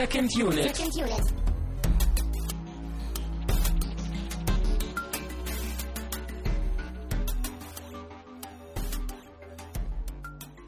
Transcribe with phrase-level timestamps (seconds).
[0.00, 0.74] Second Unit.
[0.74, 1.34] Second Unit.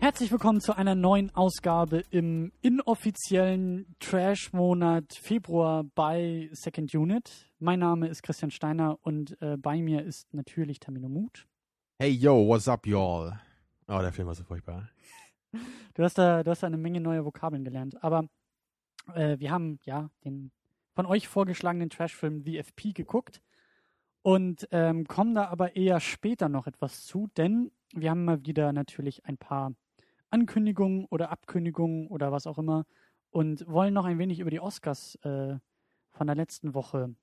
[0.00, 7.50] Herzlich willkommen zu einer neuen Ausgabe im inoffiziellen Trash-Monat Februar bei Second Unit.
[7.58, 11.46] Mein Name ist Christian Steiner und äh, bei mir ist natürlich Tamino Mut.
[11.98, 13.32] Hey yo, what's up, y'all?
[13.88, 14.90] Oh, der Film war so furchtbar.
[15.94, 18.02] Du hast da, du hast da eine Menge neue Vokabeln gelernt.
[18.04, 18.28] Aber
[19.14, 20.50] äh, wir haben ja den
[20.94, 23.42] von euch vorgeschlagenen Trashfilm VFP geguckt
[24.22, 28.72] und ähm, kommen da aber eher später noch etwas zu, denn wir haben mal wieder
[28.72, 29.74] natürlich ein paar
[30.30, 32.84] Ankündigungen oder Abkündigungen oder was auch immer
[33.30, 35.58] und wollen noch ein wenig über die Oscars äh,
[36.10, 37.14] von der letzten Woche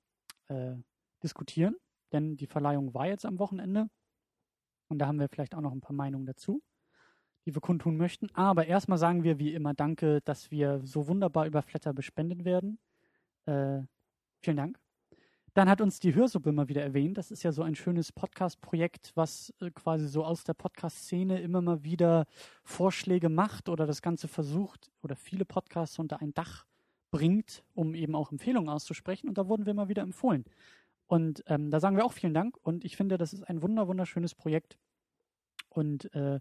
[0.48, 0.74] äh,
[1.22, 1.76] diskutieren,
[2.12, 3.88] denn die Verleihung war jetzt am Wochenende
[4.88, 6.62] und da haben wir vielleicht auch noch ein paar Meinungen dazu,
[7.46, 8.28] die wir kundtun möchten.
[8.34, 12.78] Aber erstmal sagen wir wie immer Danke, dass wir so wunderbar über Flatter bespendet werden.
[13.46, 13.80] Äh,
[14.40, 14.78] vielen Dank.
[15.54, 17.18] Dann hat uns die Hörsuppe mal wieder erwähnt.
[17.18, 21.60] Das ist ja so ein schönes Podcast-Projekt, was äh, quasi so aus der Podcast-Szene immer
[21.60, 22.26] mal wieder
[22.62, 26.66] Vorschläge macht oder das Ganze versucht oder viele Podcasts unter ein Dach
[27.10, 29.28] bringt, um eben auch Empfehlungen auszusprechen.
[29.28, 30.44] Und da wurden wir mal wieder empfohlen.
[31.06, 32.56] Und ähm, da sagen wir auch vielen Dank.
[32.62, 34.78] Und ich finde, das ist ein wunder wunderschönes Projekt.
[35.68, 36.38] Und äh,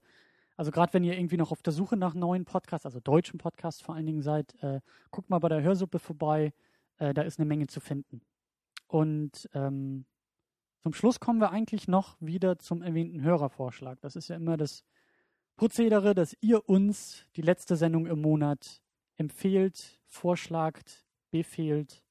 [0.60, 3.82] also gerade wenn ihr irgendwie noch auf der Suche nach neuen Podcasts, also deutschen Podcasts
[3.82, 6.52] vor allen Dingen seid, äh, guckt mal bei der Hörsuppe vorbei.
[6.98, 8.20] Äh, da ist eine Menge zu finden.
[8.88, 10.06] Und ähm,
[10.80, 14.02] zum Schluss kommen wir eigentlich noch wieder zum erwähnten Hörervorschlag.
[14.02, 14.84] Das ist ja immer das
[15.56, 18.82] Prozedere, dass ihr uns die letzte Sendung im Monat
[19.16, 22.04] empfehlt, vorschlagt, befehlt,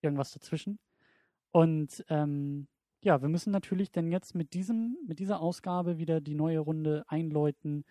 [0.00, 0.80] irgendwas dazwischen.
[1.52, 2.66] Und ähm,
[3.06, 7.04] ja, wir müssen natürlich dann jetzt mit diesem, mit dieser Ausgabe wieder die neue Runde
[7.06, 7.84] einläuten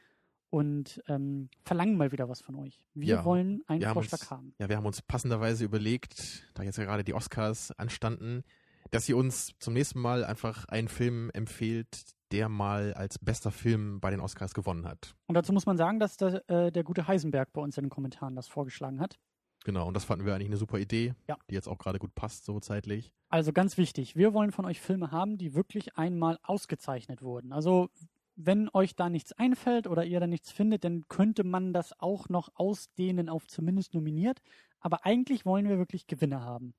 [0.49, 2.81] und ähm, verlangen mal wieder was von euch.
[2.93, 4.53] Wir Ja, wollen einen wir haben Vorschlag uns- haben.
[4.59, 8.43] Ja, wir haben uns passenderweise überlegt, da jetzt ja gerade die Oscars anstanden,
[8.91, 13.99] dass ihr uns zum nächsten Mal einfach einen Film empfehlt, der mal als bester Film
[13.99, 15.15] bei den Oscars gewonnen hat.
[15.27, 17.89] Und dazu muss man sagen, dass der, äh, der gute Heisenberg bei uns in den
[17.89, 19.17] Kommentaren das vorgeschlagen hat.
[19.65, 21.37] Genau, und das fanden wir eigentlich eine super Idee, Ja.
[21.49, 23.11] die jetzt auch gerade gut passt, so zeitlich.
[23.29, 27.51] Also ganz wichtig, wir wollen von euch Filme haben, die wirklich einmal ausgezeichnet wurden.
[27.51, 27.89] Also
[28.35, 32.29] wenn euch da nichts einfällt oder ihr da nichts findet, dann könnte man das auch
[32.29, 34.39] noch ausdehnen auf zumindest nominiert.
[34.79, 36.75] Aber eigentlich wollen wir wirklich Gewinner haben.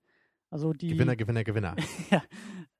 [0.48, 1.74] Also die Gewinner, Gewinner, Gewinner.
[2.10, 2.22] ja,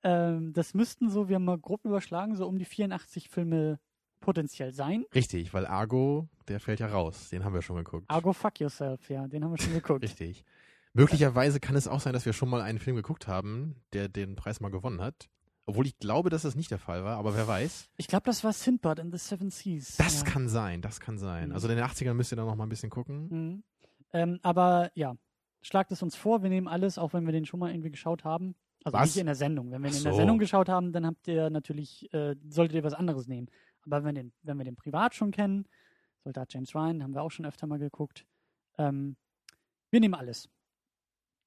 [0.05, 3.81] ähm, das müssten so, wir haben mal grob überschlagen, so um die 84 Filme
[4.21, 5.05] potenziell sein.
[5.15, 7.31] Richtig, weil Argo, der fällt ja raus.
[7.31, 8.07] Den haben wir schon geguckt.
[8.09, 10.03] Argo Fuck Yourself, ja, den haben wir schon geguckt.
[10.03, 10.45] Richtig.
[10.93, 14.35] Möglicherweise kann es auch sein, dass wir schon mal einen Film geguckt haben, der den
[14.35, 15.29] Preis mal gewonnen hat.
[15.67, 17.91] Obwohl ich glaube, dass das nicht der Fall war, aber wer weiß.
[17.97, 19.97] Ich glaube, das war Sindbad in the Seven Seas.
[19.97, 20.25] Das ja.
[20.25, 21.49] kann sein, das kann sein.
[21.49, 21.55] Mhm.
[21.55, 23.29] Also in den 80ern müsst ihr da noch mal ein bisschen gucken.
[23.29, 23.63] Mhm.
[24.13, 25.17] Ähm, aber ja,
[25.63, 28.25] schlagt es uns vor, wir nehmen alles, auch wenn wir den schon mal irgendwie geschaut
[28.25, 28.55] haben.
[28.85, 29.07] Also Was?
[29.07, 29.73] nicht in der Sendung.
[29.73, 30.15] Wenn wir ihn in der.
[30.15, 33.49] Sendung geschaut haben, dann habt ihr natürlich, äh, solltet ihr was anderes nehmen.
[33.87, 35.67] Aber wenn, den, wenn wir den privat schon kennen,
[36.25, 38.27] Soldat James Ryan, haben wir auch schon öfter mal geguckt.
[38.79, 39.17] Ähm,
[39.91, 40.49] wir nehmen alles.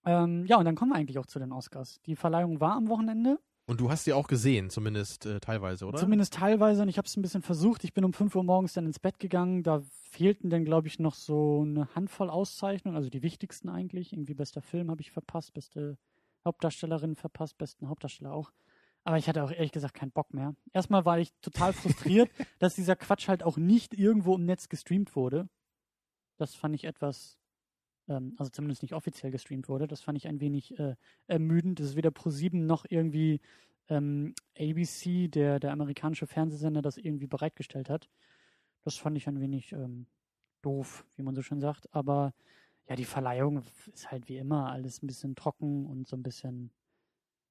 [0.05, 1.99] Ähm, ja, und dann kommen wir eigentlich auch zu den Oscars.
[2.05, 3.39] Die Verleihung war am Wochenende.
[3.65, 5.99] Und du hast die auch gesehen, zumindest äh, teilweise, oder?
[5.99, 7.83] Zumindest teilweise und ich habe es ein bisschen versucht.
[7.83, 9.61] Ich bin um 5 Uhr morgens dann ins Bett gegangen.
[9.61, 14.11] Da fehlten dann, glaube ich, noch so eine Handvoll Auszeichnungen, also die wichtigsten eigentlich.
[14.11, 15.99] Irgendwie bester Film habe ich verpasst, beste
[16.45, 18.51] Hauptdarstellerin verpasst, besten Hauptdarsteller auch.
[19.09, 20.53] Aber ich hatte auch ehrlich gesagt keinen Bock mehr.
[20.71, 25.15] Erstmal war ich total frustriert, dass dieser Quatsch halt auch nicht irgendwo im Netz gestreamt
[25.15, 25.49] wurde.
[26.37, 27.39] Das fand ich etwas,
[28.07, 29.87] ähm, also zumindest nicht offiziell gestreamt wurde.
[29.87, 31.79] Das fand ich ein wenig äh, ermüdend.
[31.79, 33.41] Das ist weder Pro7 noch irgendwie
[33.87, 38.11] ähm, ABC, der, der amerikanische Fernsehsender, das irgendwie bereitgestellt hat.
[38.83, 40.05] Das fand ich ein wenig ähm,
[40.61, 41.91] doof, wie man so schön sagt.
[41.95, 42.35] Aber
[42.87, 46.69] ja, die Verleihung ist halt wie immer alles ein bisschen trocken und so ein bisschen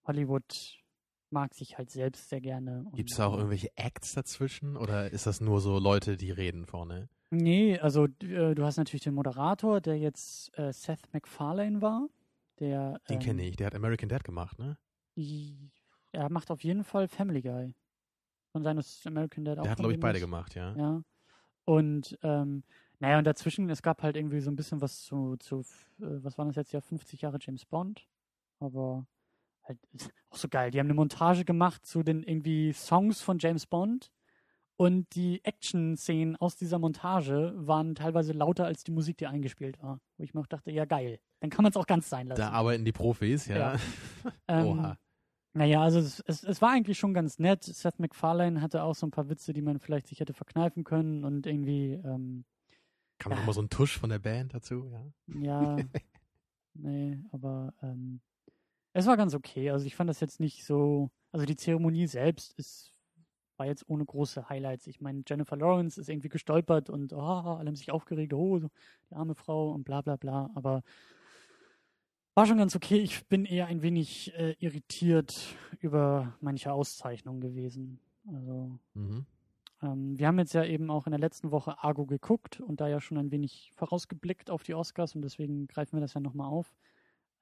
[0.05, 0.85] Hollywood
[1.31, 2.87] mag sich halt selbst sehr gerne.
[2.95, 6.67] Gibt es da auch irgendwelche Acts dazwischen oder ist das nur so Leute, die reden
[6.67, 7.09] vorne?
[7.31, 12.09] Nee, also äh, du hast natürlich den Moderator, der jetzt äh, Seth MacFarlane war.
[12.59, 14.79] Der, Den ähm, kenne ich, der hat American Dad gemacht, ne?
[16.13, 17.75] Er macht auf jeden Fall Family Guy.
[18.53, 19.63] Von seines American Dad auch.
[19.63, 20.75] Der hat, glaube ich, beide gemacht, ja.
[20.77, 21.03] Ja.
[21.65, 22.65] Und ähm,
[22.99, 25.61] naja, und dazwischen, es gab halt irgendwie so ein bisschen was zu, zu
[26.01, 28.09] äh, was war das jetzt ja, 50 Jahre James Bond.
[28.59, 29.07] Aber
[29.69, 29.79] halt
[30.31, 30.71] auch so geil.
[30.71, 34.11] Die haben eine Montage gemacht zu den irgendwie Songs von James Bond.
[34.81, 40.01] Und die Action-Szenen aus dieser Montage waren teilweise lauter als die Musik, die eingespielt war.
[40.17, 42.41] Wo ich mir auch dachte, ja geil, dann kann man es auch ganz sein lassen.
[42.41, 43.57] Da arbeiten die Profis, ja.
[43.57, 43.77] Ja.
[44.49, 44.99] Ähm, Oha.
[45.55, 47.65] Naja, also es, es, es war eigentlich schon ganz nett.
[47.65, 51.25] Seth MacFarlane hatte auch so ein paar Witze, die man vielleicht sich hätte verkneifen können
[51.25, 52.45] und irgendwie, ähm,
[53.19, 55.05] Kam noch mal so ein Tusch von der Band dazu, ja?
[55.27, 55.77] Ja,
[56.75, 58.21] nee, aber ähm,
[58.93, 59.71] es war ganz okay.
[59.71, 62.93] Also ich fand das jetzt nicht so, also die Zeremonie selbst ist
[63.59, 64.87] war jetzt ohne große Highlights.
[64.87, 69.15] Ich meine, Jennifer Lawrence ist irgendwie gestolpert und oh, alle haben sich aufgeregt, oh, die
[69.15, 70.51] arme Frau und bla bla bla.
[70.55, 70.83] Aber
[72.35, 72.99] war schon ganz okay.
[72.99, 78.01] Ich bin eher ein wenig äh, irritiert über manche Auszeichnungen gewesen.
[78.33, 79.27] Also Mhm.
[79.83, 82.89] ähm, wir haben jetzt ja eben auch in der letzten Woche Argo geguckt und da
[82.89, 86.49] ja schon ein wenig vorausgeblickt auf die Oscars und deswegen greifen wir das ja nochmal
[86.49, 86.73] auf.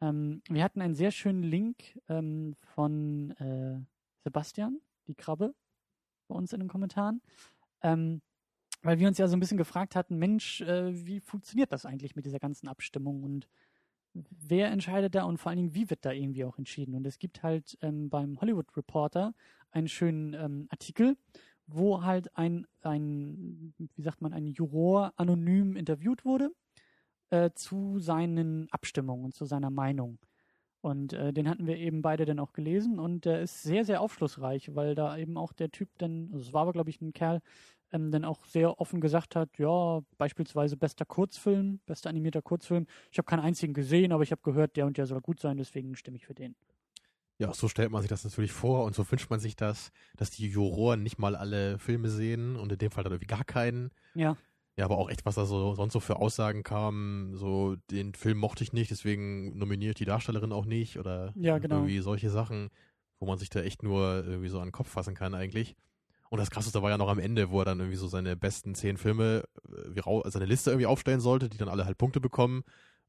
[0.00, 3.81] Ähm, wir hatten einen sehr schönen Link ähm, von äh,
[4.25, 5.54] Sebastian, die Krabbe,
[6.28, 7.22] bei uns in den Kommentaren.
[7.82, 8.20] Ähm,
[8.82, 12.14] weil wir uns ja so ein bisschen gefragt hatten, Mensch, äh, wie funktioniert das eigentlich
[12.14, 13.48] mit dieser ganzen Abstimmung und
[14.31, 16.94] wer entscheidet da und vor allen Dingen, wie wird da irgendwie auch entschieden?
[16.94, 19.34] Und es gibt halt ähm, beim Hollywood Reporter
[19.70, 21.16] einen schönen ähm, Artikel,
[21.66, 26.50] wo halt ein, ein, wie sagt man, ein Juror anonym interviewt wurde
[27.31, 30.19] äh, zu seinen Abstimmungen und zu seiner Meinung.
[30.81, 34.00] Und äh, den hatten wir eben beide dann auch gelesen und der ist sehr, sehr
[34.00, 37.12] aufschlussreich, weil da eben auch der Typ dann, also es war aber, glaube ich, ein
[37.12, 37.40] Kerl,
[37.90, 42.87] ähm, dann auch sehr offen gesagt hat, ja, beispielsweise bester Kurzfilm, bester animierter Kurzfilm.
[43.11, 45.56] Ich habe keinen einzigen gesehen, aber ich habe gehört, der und der soll gut sein,
[45.56, 46.55] deswegen stimme ich für den.
[47.38, 50.31] Ja, so stellt man sich das natürlich vor und so wünscht man sich das, dass
[50.31, 53.90] die Juroren nicht mal alle Filme sehen und in dem Fall dann irgendwie gar keinen.
[54.14, 54.37] Ja,
[54.76, 58.38] Ja, aber auch echt, was da so sonst so für Aussagen kam, so den Film
[58.38, 61.76] mochte ich nicht, deswegen nominiere ich die Darstellerin auch nicht oder Ja, genau.
[61.76, 62.69] irgendwie solche Sachen,
[63.19, 65.76] wo man sich da echt nur irgendwie so an den Kopf fassen kann eigentlich.
[66.28, 68.75] Und das krasseste war ja noch am Ende, wo er dann irgendwie so seine besten
[68.75, 72.62] zehn Filme, äh, seine Liste irgendwie aufstellen sollte, die dann alle halt Punkte bekommen.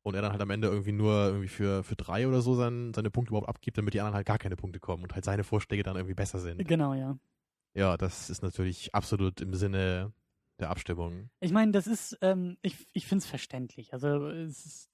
[0.03, 2.93] Und er dann halt am Ende irgendwie nur irgendwie für, für drei oder so sein,
[2.93, 5.43] seine Punkte überhaupt abgibt, damit die anderen halt gar keine Punkte kommen und halt seine
[5.43, 6.65] Vorschläge dann irgendwie besser sind.
[6.65, 7.17] genau, ja.
[7.73, 10.13] Ja, das ist natürlich absolut im Sinne
[10.59, 11.29] der Abstimmung.
[11.39, 13.93] Ich meine, das ist, ähm, ich, ich finde es verständlich.
[13.93, 14.89] Also es, ist,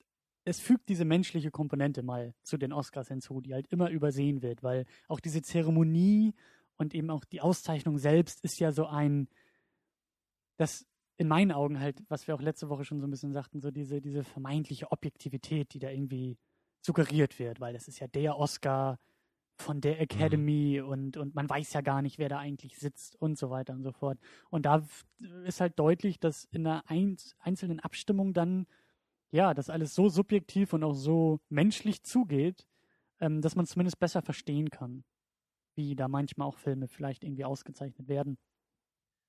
[0.45, 4.63] es fügt diese menschliche Komponente mal zu den Oscars hinzu, die halt immer übersehen wird,
[4.63, 6.33] weil auch diese Zeremonie
[6.77, 9.27] und eben auch die Auszeichnung selbst ist ja so ein,
[10.57, 10.85] das
[11.17, 13.71] in meinen Augen halt, was wir auch letzte Woche schon so ein bisschen sagten, so
[13.71, 16.37] diese, diese vermeintliche Objektivität, die da irgendwie
[16.81, 18.99] suggeriert wird, weil das ist ja der Oscar
[19.55, 23.37] von der Academy und, und man weiß ja gar nicht, wer da eigentlich sitzt und
[23.37, 24.19] so weiter und so fort.
[24.49, 24.85] Und da
[25.45, 28.65] ist halt deutlich, dass in einer ein, einzelnen Abstimmung dann,
[29.31, 32.67] ja, das alles so subjektiv und auch so menschlich zugeht,
[33.19, 35.03] ähm, dass man zumindest besser verstehen kann,
[35.75, 38.37] wie da manchmal auch Filme vielleicht irgendwie ausgezeichnet werden.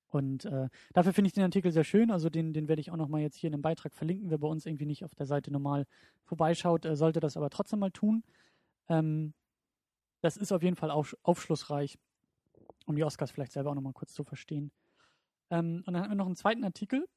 [0.07, 2.09] Und äh, dafür finde ich den Artikel sehr schön.
[2.09, 4.29] Also den, den werde ich auch nochmal jetzt hier in dem Beitrag verlinken.
[4.29, 5.85] Wer bei uns irgendwie nicht auf der Seite normal
[6.23, 8.23] vorbeischaut, äh, sollte das aber trotzdem mal tun.
[8.87, 9.33] Ähm,
[10.25, 11.97] das ist auf jeden Fall auf, aufschlussreich,
[12.85, 14.71] um die Oscars vielleicht selber auch nochmal kurz zu verstehen.
[15.51, 17.07] Ähm, und dann hatten wir noch einen zweiten Artikel,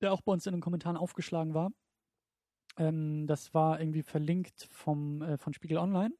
[0.00, 1.70] der auch bei uns in den Kommentaren aufgeschlagen war.
[2.76, 6.14] Ähm, das war irgendwie verlinkt vom, äh, von Spiegel Online.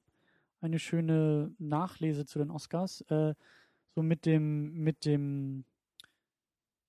[0.61, 3.01] Eine schöne Nachlese zu den Oscars.
[3.09, 3.35] Äh,
[3.95, 5.65] so mit dem, mit dem,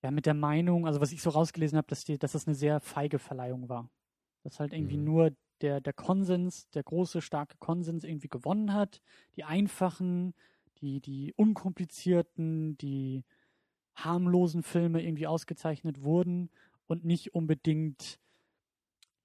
[0.02, 2.54] ja, mit der Meinung, also was ich so rausgelesen habe, dass, die, dass das eine
[2.54, 3.90] sehr feige Verleihung war.
[4.44, 5.04] Dass halt irgendwie Mhm.
[5.04, 5.30] nur
[5.60, 9.00] der, der Konsens, der große, starke Konsens irgendwie gewonnen hat.
[9.36, 10.34] Die einfachen,
[10.80, 13.24] die, die unkomplizierten, die
[13.94, 16.50] harmlosen Filme irgendwie ausgezeichnet wurden
[16.86, 18.18] und nicht unbedingt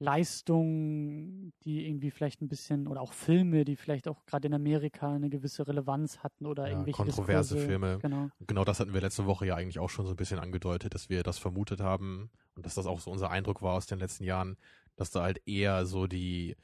[0.01, 5.13] Leistungen, die irgendwie vielleicht ein bisschen, oder auch Filme, die vielleicht auch gerade in Amerika
[5.13, 7.67] eine gewisse Relevanz hatten oder Ja, irgendwelche kontroverse Diskurse.
[7.67, 7.99] Filme.
[8.01, 8.29] Genau.
[8.47, 11.09] Genau das hatten wir letzte Woche ja eigentlich auch schon so ein bisschen angedeutet, dass
[11.09, 14.23] wir das vermutet haben und dass das auch so unser Eindruck war aus den letzten
[14.23, 14.55] Jahren,
[14.99, 16.57] dass da halt eher so die,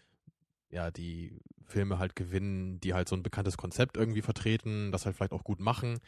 [0.70, 5.16] ja, die Filme halt gewinnen, die halt so ein bekanntes Konzept irgendwie vertreten, das halt
[5.16, 6.00] vielleicht auch gut machen,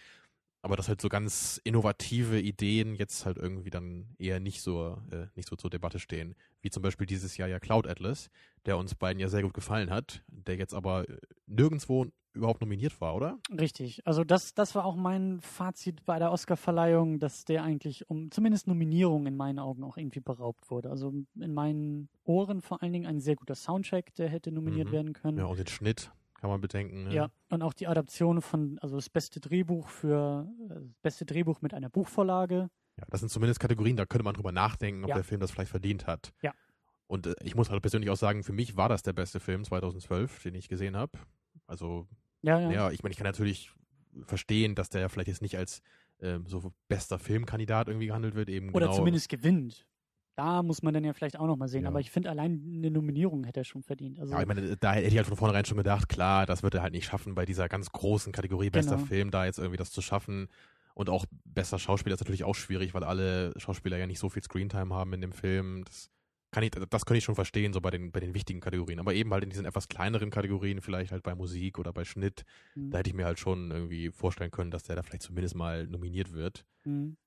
[0.68, 5.28] aber dass halt so ganz innovative Ideen jetzt halt irgendwie dann eher nicht so, äh,
[5.36, 6.36] nicht so zur Debatte stehen.
[6.62, 8.30] Wie zum Beispiel dieses Jahr ja Cloud Atlas,
[8.66, 13.00] der uns beiden ja sehr gut gefallen hat, der jetzt aber äh, nirgendwo überhaupt nominiert
[13.00, 13.40] war, oder?
[13.50, 14.06] Richtig.
[14.06, 18.68] Also das, das war auch mein Fazit bei der Oscarverleihung, dass der eigentlich um zumindest
[18.68, 20.90] Nominierung in meinen Augen auch irgendwie beraubt wurde.
[20.90, 24.92] Also in meinen Ohren vor allen Dingen ein sehr guter Soundtrack, der hätte nominiert Mhm.
[24.92, 25.38] werden können.
[25.38, 27.06] Ja, und den Schnitt kann man bedenken.
[27.06, 27.14] Ne?
[27.14, 31.62] Ja, und auch die Adaption von, also das beste Drehbuch für, äh, das beste Drehbuch
[31.62, 32.70] mit einer Buchvorlage.
[32.98, 35.16] Ja, das sind zumindest Kategorien, da könnte man drüber nachdenken, ob Ja.
[35.16, 36.34] der Film das vielleicht verdient hat.
[36.42, 36.54] Ja.
[37.08, 39.64] Und äh, ich muss halt persönlich auch sagen, für mich war das der beste Film
[39.64, 41.18] 2012, den ich gesehen habe.
[41.68, 42.08] Also,
[42.42, 42.72] Ja, ja.
[42.72, 43.72] ja, ich meine, ich kann natürlich
[44.26, 45.82] verstehen, dass der vielleicht jetzt nicht als
[46.20, 48.98] ähm, so bester Filmkandidat irgendwie gehandelt wird, eben Oder genau.
[48.98, 49.86] zumindest gewinnt.
[50.38, 51.84] Da muss man dann ja vielleicht auch nochmal sehen.
[51.84, 51.90] Ja.
[51.90, 54.20] Aber ich finde, allein eine Nominierung hätte er schon verdient.
[54.20, 56.76] Also, Ja, ich meine, da hätte ich halt von vornherein schon gedacht, klar, das wird
[56.76, 59.08] er halt nicht schaffen, bei dieser ganz großen Kategorie bester Genau.
[59.08, 60.48] Film da jetzt irgendwie das zu schaffen.
[60.94, 64.44] Und auch bester Schauspieler ist natürlich auch schwierig, weil alle Schauspieler ja nicht so viel
[64.44, 65.84] Screentime haben in dem Film.
[65.86, 66.12] Das
[66.52, 69.00] kann ich, das kann ich schon verstehen, so bei den, bei den wichtigen Kategorien.
[69.00, 72.44] Aber eben halt in diesen etwas kleineren Kategorien, vielleicht halt bei Musik oder bei Schnitt,
[72.76, 72.92] mhm.
[72.92, 75.88] da hätte ich mir halt schon irgendwie vorstellen können, dass der da vielleicht zumindest mal
[75.88, 76.64] nominiert wird.
[76.86, 77.18] Mhm.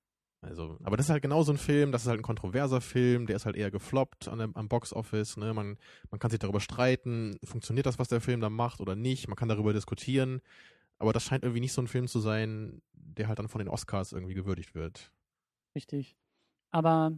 [0.41, 3.27] Also, aber das ist halt genau so ein Film, das ist halt ein kontroverser Film,
[3.27, 5.53] der ist halt eher gefloppt an dem, am Boxoffice, ne?
[5.53, 5.77] Man,
[6.09, 9.35] man kann sich darüber streiten, funktioniert das, was der Film da macht oder nicht, man
[9.35, 10.41] kann darüber diskutieren,
[10.97, 13.67] aber das scheint irgendwie nicht so ein Film zu sein, der halt dann von den
[13.67, 15.11] Oscars irgendwie gewürdigt wird.
[15.75, 16.15] Richtig.
[16.71, 17.11] Aber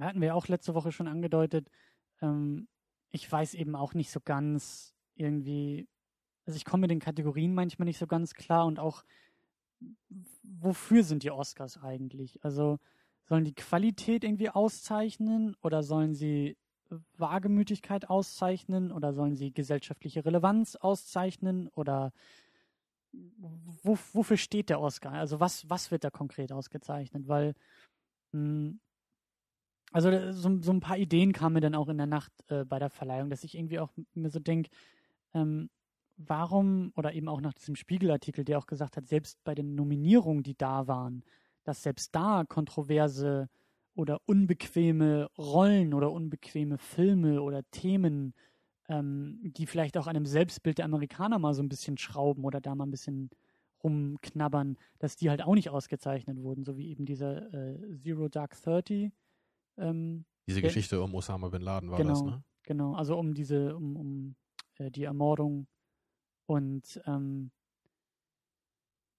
[0.00, 1.70] hatten wir auch letzte Woche schon angedeutet,
[2.20, 2.66] ähm,
[3.10, 5.88] ich weiß eben auch nicht so ganz irgendwie,
[6.44, 9.04] also ich komme mit den Kategorien manchmal nicht so ganz klar und auch,
[10.42, 12.42] wofür sind die Oscars eigentlich?
[12.44, 12.78] Also
[13.28, 16.56] sollen die Qualität irgendwie auszeichnen oder sollen sie
[17.16, 22.12] Wagemütigkeit auszeichnen oder sollen sie gesellschaftliche Relevanz auszeichnen oder
[23.82, 25.12] wo, wofür steht der Oscar?
[25.12, 27.28] Also was, was wird da konkret ausgezeichnet?
[27.28, 27.54] Weil
[28.32, 28.80] mh, hm,
[29.92, 32.78] also so, so, ein paar Ideen kamen mir dann auch in der Nacht äh, bei
[32.78, 34.68] der Verleihung, dass ich irgendwie auch mir so denke,
[35.32, 35.70] ähm,
[36.16, 40.42] warum, oder eben auch nach diesem Spiegelartikel, der auch gesagt hat, selbst bei den Nominierungen,
[40.42, 41.22] die da waren,
[41.64, 43.48] dass selbst da kontroverse
[43.94, 48.34] oder unbequeme Rollen oder unbequeme Filme oder Themen,
[48.88, 52.60] ähm, die vielleicht auch an einem Selbstbild der Amerikaner mal so ein bisschen schrauben oder
[52.60, 53.30] da mal ein bisschen
[53.82, 58.60] rumknabbern, dass die halt auch nicht ausgezeichnet wurden, so wie eben dieser äh, Zero Dark
[58.62, 59.12] Thirty.
[59.76, 62.44] Ähm, Diese Geschichte um Osama bin Laden war genau, das, ne?
[62.62, 64.36] Genau, also um diese, um, um
[64.78, 65.66] äh, die Ermordung
[66.46, 67.50] und ähm,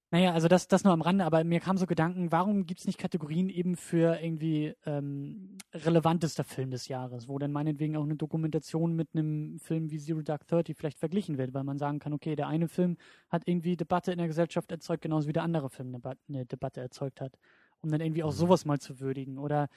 [0.09, 2.85] naja, also das, das nur am Rande, aber mir kamen so Gedanken, warum gibt es
[2.85, 8.15] nicht Kategorien eben für irgendwie ähm, relevantester Film des Jahres, wo dann meinetwegen auch eine
[8.15, 12.13] Dokumentation mit einem Film wie Zero Dark Thirty vielleicht verglichen wird, weil man sagen kann,
[12.13, 12.95] okay, der eine Film
[13.27, 16.79] hat irgendwie Debatte in der Gesellschaft erzeugt, genauso wie der andere Film eine, eine Debatte
[16.79, 17.37] erzeugt hat.
[17.81, 18.37] Um dann irgendwie auch mhm.
[18.37, 19.37] sowas mal zu würdigen.
[19.37, 19.67] Oder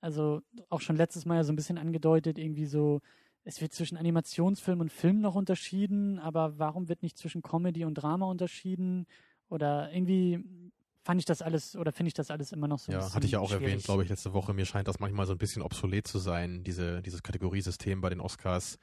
[0.00, 3.00] also auch schon letztes Mal ja so ein bisschen angedeutet, irgendwie so,
[3.44, 7.94] es wird zwischen Animationsfilm und Film noch unterschieden, aber warum wird nicht zwischen Comedy und
[7.94, 9.06] Drama unterschieden?
[9.48, 10.42] Oder irgendwie
[11.02, 12.90] fand ich das alles oder finde ich das alles immer noch so.
[12.90, 13.64] Ja, hatte ich ja auch schwierig.
[13.64, 14.54] erwähnt, glaube ich, letzte Woche.
[14.54, 18.20] Mir scheint das manchmal so ein bisschen obsolet zu sein, diese, dieses Kategoriesystem bei den
[18.20, 18.78] Oscars,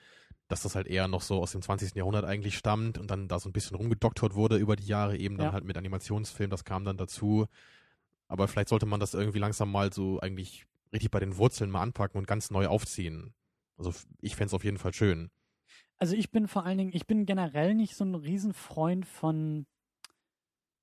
[0.47, 1.95] dass das halt eher noch so aus dem 20.
[1.95, 5.37] Jahrhundert eigentlich stammt und dann da so ein bisschen rumgedoktert wurde über die Jahre, eben
[5.37, 5.53] dann ja.
[5.53, 7.47] halt mit Animationsfilm, das kam dann dazu.
[8.27, 11.81] Aber vielleicht sollte man das irgendwie langsam mal so eigentlich richtig bei den Wurzeln mal
[11.81, 13.33] anpacken und ganz neu aufziehen.
[13.85, 15.31] Also ich fände es auf jeden Fall schön.
[15.97, 19.65] Also ich bin vor allen Dingen, ich bin generell nicht so ein Riesenfreund von,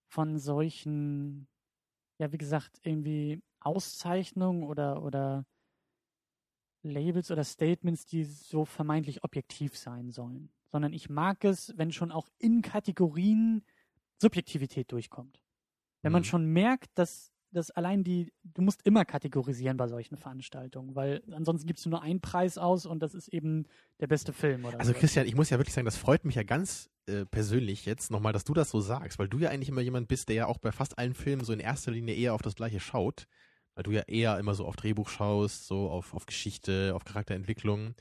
[0.09, 1.47] von solchen,
[2.19, 5.47] ja wie gesagt, irgendwie Auszeichnungen oder, oder
[6.83, 10.51] Labels oder Statements, die so vermeintlich objektiv sein sollen.
[10.71, 13.65] Sondern ich mag es, wenn schon auch in Kategorien
[14.21, 15.41] Subjektivität durchkommt.
[16.03, 16.15] Wenn mhm.
[16.15, 21.23] man schon merkt, dass dass allein die, du musst immer kategorisieren bei solchen Veranstaltungen, weil
[21.31, 23.67] ansonsten gibst du nur einen Preis aus und das ist eben
[24.01, 24.99] der beste Film oder Also so.
[24.99, 28.33] Christian, ich muss ja wirklich sagen, das freut mich ja ganz äh, persönlich jetzt nochmal,
[28.33, 30.59] dass du das so sagst, weil du ja eigentlich immer jemand bist, der ja auch
[30.59, 33.27] bei fast allen Filmen so in erster Linie eher auf das Gleiche schaut,
[33.75, 37.95] weil du ja eher immer so auf Drehbuch schaust, so auf, auf Geschichte, auf Charakterentwicklung.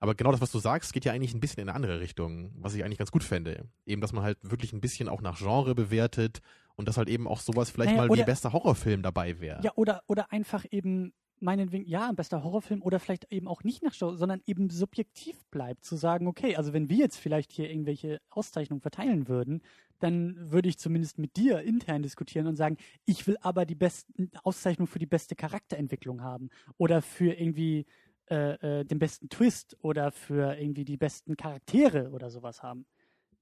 [0.00, 2.52] Aber genau das, was du sagst, geht ja eigentlich ein bisschen in eine andere Richtung,
[2.54, 3.68] was ich eigentlich ganz gut fände.
[3.84, 6.40] Eben, dass man halt wirklich ein bisschen auch nach Genre bewertet
[6.78, 9.60] und dass halt eben auch sowas vielleicht naja, mal oder, wie bester Horrorfilm dabei wäre.
[9.62, 13.82] Ja, oder, oder einfach eben meinetwegen, ja, ein bester Horrorfilm oder vielleicht eben auch nicht
[13.82, 17.68] nach Genre, sondern eben subjektiv bleibt, zu sagen, okay, also wenn wir jetzt vielleicht hier
[17.68, 19.62] irgendwelche Auszeichnungen verteilen würden,
[19.98, 24.30] dann würde ich zumindest mit dir intern diskutieren und sagen, ich will aber die besten
[24.44, 27.86] Auszeichnung für die beste Charakterentwicklung haben oder für irgendwie
[28.30, 32.86] äh, äh, den besten Twist oder für irgendwie die besten Charaktere oder sowas haben.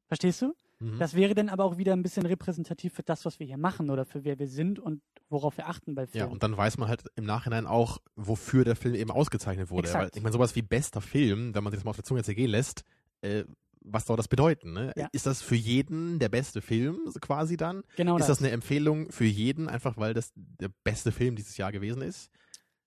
[0.07, 0.55] Verstehst du?
[0.79, 0.99] Mhm.
[0.99, 3.91] Das wäre dann aber auch wieder ein bisschen repräsentativ für das, was wir hier machen
[3.91, 6.27] oder für wer wir sind und worauf wir achten bei Filmen.
[6.27, 9.93] Ja, und dann weiß man halt im Nachhinein auch, wofür der Film eben ausgezeichnet wurde.
[9.93, 12.23] Weil, ich meine, sowas wie bester Film, wenn man sich das mal auf der Zunge
[12.23, 12.85] zergehen lässt,
[13.23, 13.45] äh,
[13.89, 14.73] was soll das bedeuten?
[14.73, 14.93] Ne?
[14.97, 15.09] Ja.
[15.13, 17.83] Ist das für jeden der beste Film quasi dann?
[17.97, 18.39] Genau ist das.
[18.39, 22.31] das eine Empfehlung für jeden, einfach weil das der beste Film dieses Jahr gewesen ist?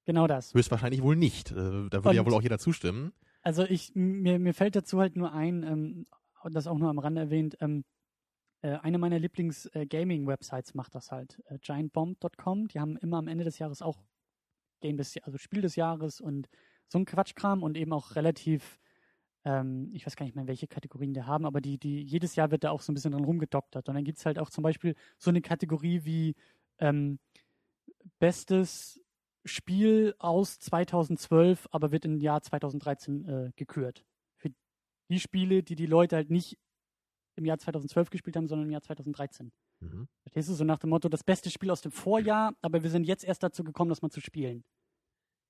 [0.05, 0.53] Genau das.
[0.53, 1.51] Höchstwahrscheinlich wohl nicht.
[1.51, 1.55] Äh,
[1.89, 3.13] da würde ja wohl auch jeder zustimmen.
[3.41, 6.07] Also ich, mir, mir fällt dazu halt nur ein, ähm,
[6.51, 7.83] das auch nur am Rande erwähnt, ähm,
[8.61, 11.41] äh, eine meiner Lieblings-Gaming-Websites äh, macht das halt.
[11.45, 14.03] Äh, giantbomb.com, die haben immer am Ende des Jahres auch
[14.81, 16.49] Game des, also Spiel des Jahres und
[16.87, 18.79] so ein Quatschkram und eben auch relativ,
[19.45, 22.51] ähm, ich weiß gar nicht mehr, welche Kategorien die haben, aber die, die, jedes Jahr
[22.51, 23.87] wird da auch so ein bisschen dran rumgedoktert.
[23.87, 26.35] Und dann gibt es halt auch zum Beispiel so eine Kategorie wie
[26.79, 27.19] ähm,
[28.19, 29.01] bestes
[29.45, 34.05] Spiel aus 2012, aber wird im Jahr 2013 äh, gekürt
[35.09, 36.57] die Spiele, die die Leute halt nicht
[37.35, 39.51] im Jahr 2012 gespielt haben, sondern im Jahr 2013.
[39.79, 40.07] Mhm.
[40.23, 40.53] Verstehst du?
[40.53, 43.43] So nach dem Motto, das beste Spiel aus dem Vorjahr, aber wir sind jetzt erst
[43.43, 44.63] dazu gekommen, das mal zu spielen.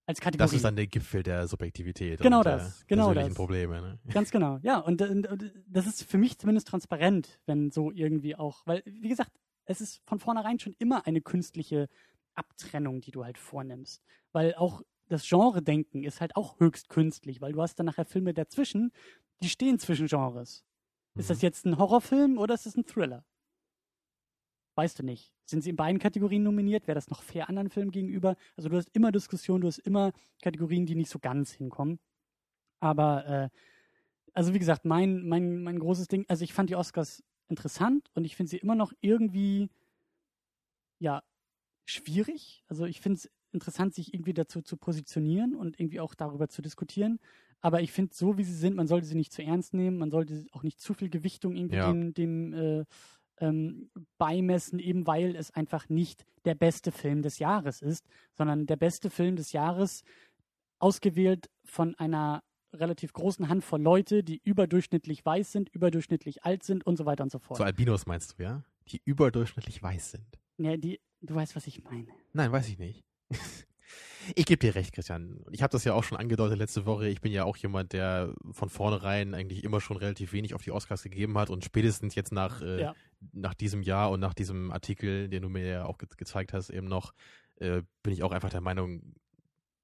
[0.05, 0.45] Als Kategorie.
[0.45, 2.19] Das ist dann der Gipfel der Subjektivität.
[2.19, 3.33] Genau und das, der genau das.
[3.33, 3.81] Probleme.
[3.81, 3.99] Ne?
[4.13, 4.79] Ganz genau, ja.
[4.79, 9.09] Und, und, und das ist für mich zumindest transparent, wenn so irgendwie auch, weil, wie
[9.09, 9.31] gesagt,
[9.65, 11.89] es ist von vornherein schon immer eine künstliche
[12.33, 14.01] Abtrennung, die du halt vornimmst.
[14.31, 18.33] Weil auch das Genre-Denken ist halt auch höchst künstlich, weil du hast dann nachher Filme
[18.33, 18.91] dazwischen,
[19.41, 20.65] die stehen zwischen Genres.
[21.17, 21.41] Ist das Mhm.
[21.41, 23.25] jetzt ein Horrorfilm oder ist das ein Thriller?
[24.75, 25.33] Weißt du nicht.
[25.45, 26.87] Sind sie in beiden Kategorien nominiert?
[26.87, 28.35] Wäre das noch fair anderen Filmen gegenüber?
[28.55, 31.99] Also du hast immer Diskussionen, du hast immer Kategorien, die nicht so ganz hinkommen.
[32.81, 33.49] Aber, äh,
[34.33, 38.25] also wie gesagt, mein, mein, mein großes Ding, also ich fand die Oscars interessant und
[38.25, 39.69] ich finde sie immer noch irgendwie,
[40.99, 41.23] ja,
[41.85, 42.63] schwierig.
[42.67, 46.61] Also ich finde es interessant, sich irgendwie dazu zu positionieren und irgendwie auch darüber zu
[46.61, 47.19] diskutieren.
[47.61, 50.11] Aber ich finde, so wie sie sind, man sollte sie nicht zu ernst nehmen, man
[50.11, 51.91] sollte auch nicht zu viel Gewichtung irgendwie Ja.
[51.91, 52.85] dem, dem äh,
[53.41, 58.75] ähm, beimessen, eben weil es einfach nicht der beste Film des Jahres ist, sondern der
[58.77, 60.03] beste Film des Jahres
[60.79, 66.97] ausgewählt von einer relativ großen Handvoll Leute, die überdurchschnittlich weiß sind, überdurchschnittlich alt sind und
[66.97, 67.57] so weiter und so fort.
[67.57, 68.63] So Albinos meinst du, ja?
[68.89, 70.39] Die überdurchschnittlich weiß sind.
[70.57, 72.07] Ja, die, du weißt, was ich meine.
[72.33, 73.03] Nein, weiß ich nicht.
[74.35, 75.43] Ich gebe dir recht, Christian.
[75.51, 77.07] Ich habe das ja auch schon angedeutet letzte Woche.
[77.07, 80.71] Ich bin ja auch jemand, der von vornherein eigentlich immer schon relativ wenig auf die
[80.71, 82.95] Oscars gegeben hat und spätestens jetzt nach, äh, Ja.
[83.31, 86.69] nach diesem Jahr und nach diesem Artikel, den du mir ja auch ge gezeigt hast,
[86.69, 87.13] eben noch,
[87.57, 89.15] äh, bin ich auch einfach der Meinung,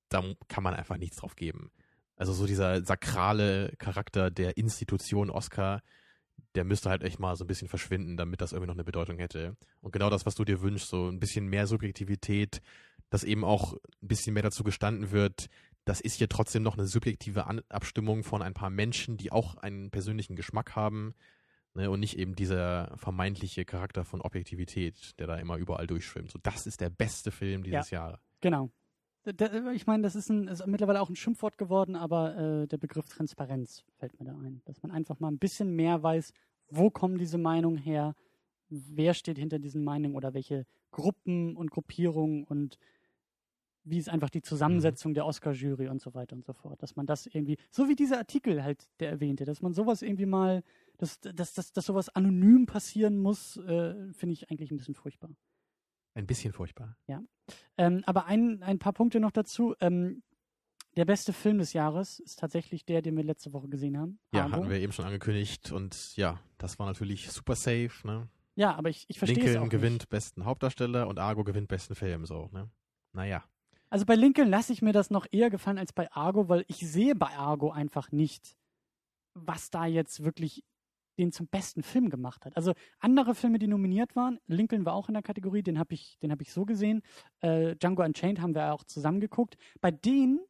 [0.09, 1.71] da kann man einfach nichts drauf geben.
[2.15, 5.81] Also so dieser sakrale Charakter der Institution Oscar,
[6.55, 9.17] der müsste halt echt mal so ein bisschen verschwinden, damit das irgendwie noch eine Bedeutung
[9.17, 9.57] hätte.
[9.81, 12.61] Und genau das, was du dir wünschst, so ein bisschen mehr Subjektivität,
[13.15, 15.47] dass eben auch ein bisschen mehr dazu gestanden wird,
[15.85, 19.55] das ist hier trotzdem noch eine subjektive An Abstimmung von ein paar Menschen, die auch
[19.55, 21.15] einen persönlichen Geschmack haben
[21.75, 26.29] ne, und nicht eben dieser vermeintliche Charakter von Objektivität, der da immer überall durchschwimmt.
[26.29, 28.19] So, das ist der beste Film dieses Jahr.
[28.41, 28.69] Genau.
[29.23, 32.77] Da, ich meine, das ist, ein, ist mittlerweile auch ein Schimpfwort geworden, aber äh, der
[32.77, 34.61] Begriff Transparenz fällt mir da ein.
[34.65, 36.33] Dass man einfach mal ein bisschen mehr weiß,
[36.67, 38.13] wo kommen diese Meinungen her,
[38.67, 42.77] wer steht hinter diesen Meinungen oder welche Gruppen und Gruppierungen und
[43.85, 46.81] wie ist einfach die Zusammensetzung der Oscar-Jury und so weiter und so fort.
[46.81, 50.25] Dass man das irgendwie, so wie dieser Artikel halt, der erwähnte, dass man sowas irgendwie
[50.25, 50.63] mal,
[50.97, 55.29] dass, dass, dass, dass sowas anonym passieren muss, äh, finde ich eigentlich ein bisschen furchtbar.
[56.15, 56.97] Ein bisschen furchtbar.
[57.77, 59.75] Ähm, aber ein, ein paar Punkte noch dazu.
[59.81, 60.23] Ähm,
[60.95, 64.19] der beste Film des Jahres ist tatsächlich der, den wir letzte Woche gesehen haben.
[64.33, 64.53] Ja, Argo.
[64.53, 68.29] hatten wir eben schon angekündigt und ja, das war natürlich super safe, ne?
[68.55, 70.09] Ja, aber ich, ich verstehe es Lincoln auch gewinnt nicht.
[70.09, 72.69] besten Hauptdarsteller und Argo gewinnt besten Film, so, ne?
[73.11, 73.43] Naja.
[73.95, 76.79] Also bei Lincoln lasse ich mir das noch eher gefallen als bei Argo, weil ich
[76.79, 78.57] sehe bei Argo einfach nicht,
[79.35, 80.65] was da jetzt wirklich
[81.17, 82.57] den zum besten Film gemacht hat.
[82.57, 86.17] Also andere Filme, die nominiert waren, Lincoln war auch in der Kategorie, den habe ich,
[86.19, 87.03] den hab ich so gesehen.
[87.39, 89.55] Äh, Django Unchained haben wir auch zusammen geguckt.
[89.79, 90.41] Bei denen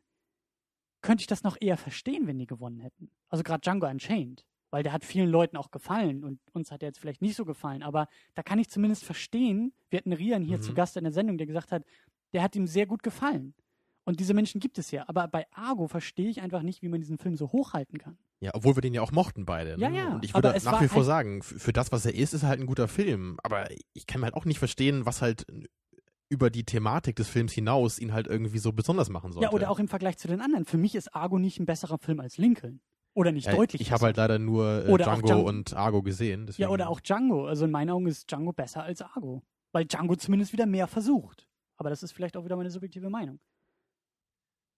[1.04, 3.12] könnte ich das noch eher verstehen, wenn die gewonnen hätten.
[3.30, 6.90] Also gerade Django Unchained, weil der hat vielen Leuten auch gefallen und uns hat er
[6.90, 10.58] jetzt vielleicht nicht so gefallen, aber da kann ich zumindest verstehen, wir hatten Rian hier
[10.58, 10.62] Mhm.
[10.64, 11.84] zu Gast in der Sendung, der gesagt hat,
[12.36, 13.56] der hat ihm sehr gut gefallen.
[14.04, 15.06] Und diese Menschen gibt es ja.
[15.08, 18.18] Aber bei Argo verstehe ich einfach nicht, wie man diesen Film so hochhalten kann.
[18.42, 19.78] Ja, obwohl wir den ja auch mochten beide.
[19.78, 19.86] Ne?
[19.86, 22.44] Ja, ja, Und ich würde nach wie vor sagen, für, das, was er ist, ist
[22.44, 23.38] er halt ein guter Film.
[23.42, 25.48] Aber ich kann halt auch nicht verstehen, was halt
[26.30, 29.46] über die Thematik des Films hinaus ihn halt irgendwie so besonders machen sollte.
[29.46, 30.66] Ja, oder auch im Vergleich zu den anderen.
[30.66, 32.82] Für mich ist Argo nicht ein besserer Film als Lincoln.
[33.14, 35.48] Oder nicht Ja, deutlich Ich habe halt leider nur äh, Django, Django.
[35.48, 36.48] und Argo gesehen.
[36.48, 37.48] Deswegen, ja, oder auch Django.
[37.48, 39.42] Also in meinen Augen ist Django besser als Argo.
[39.72, 41.48] Weil Django zumindest wieder mehr versucht.
[41.78, 43.40] Aber das ist vielleicht auch wieder meine subjektive Meinung.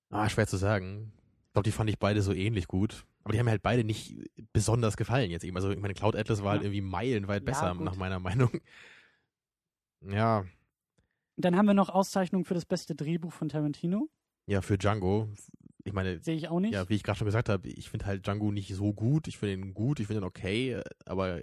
[0.09, 1.11] Ah, schwer zu sagen.
[1.47, 3.05] Ich glaube, die fand ich beide so ähnlich gut.
[3.23, 4.15] Aber die haben mir halt beide nicht
[4.53, 5.55] besonders gefallen jetzt eben.
[5.57, 6.67] Also ich meine, Cloud Atlas war halt Ja.
[6.67, 7.83] irgendwie meilenweit Ja, besser, gut.
[7.83, 8.49] nach meiner Meinung.
[10.01, 10.47] Ja, Und
[11.45, 14.09] dann haben wir noch Auszeichnung für das beste Drehbuch von Tarantino.
[14.45, 15.29] ja, für Django.
[15.83, 16.73] Ich meine, Sehe ich auch nicht.
[16.73, 19.27] ja, wie ich gerade schon gesagt habe, ich finde halt Django nicht so gut.
[19.27, 21.41] Ich finde ihn gut, ich finde ihn okay, aber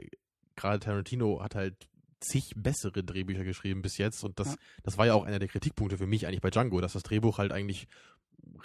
[0.56, 1.88] gerade Tarantino hat halt
[2.24, 4.56] zig bessere Drehbücher geschrieben bis jetzt und das, Ja.
[4.82, 7.38] das war ja auch einer der Kritikpunkte für mich eigentlich bei Django, dass das Drehbuch
[7.38, 7.86] halt eigentlich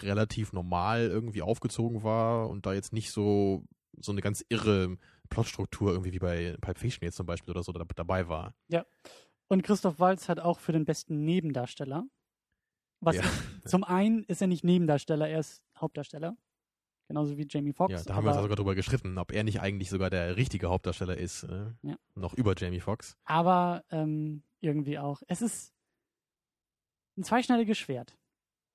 [0.01, 3.63] relativ normal irgendwie aufgezogen war und da jetzt nicht so
[4.01, 4.97] so eine ganz irre
[5.29, 8.53] Plotstruktur irgendwie wie bei Pulp Fiction jetzt zum Beispiel oder so da, dabei war.
[9.47, 12.05] Und Christoph Waltz hat auch für den besten Nebendarsteller.
[13.01, 13.23] Was Ja.
[13.65, 16.37] zum einen ist er nicht Nebendarsteller, er ist Hauptdarsteller.
[17.09, 17.91] Genauso wie Jamie Foxx.
[17.91, 20.69] Ja, da haben wir uns sogar drüber gestritten, ob er nicht eigentlich sogar der richtige
[20.69, 21.97] Hauptdarsteller ist, äh, Ja.
[22.15, 23.17] noch über Jamie Foxx.
[23.25, 25.21] aber ähm, irgendwie auch.
[25.27, 25.73] Es ist
[27.17, 28.15] ein zweischneidiges Schwert.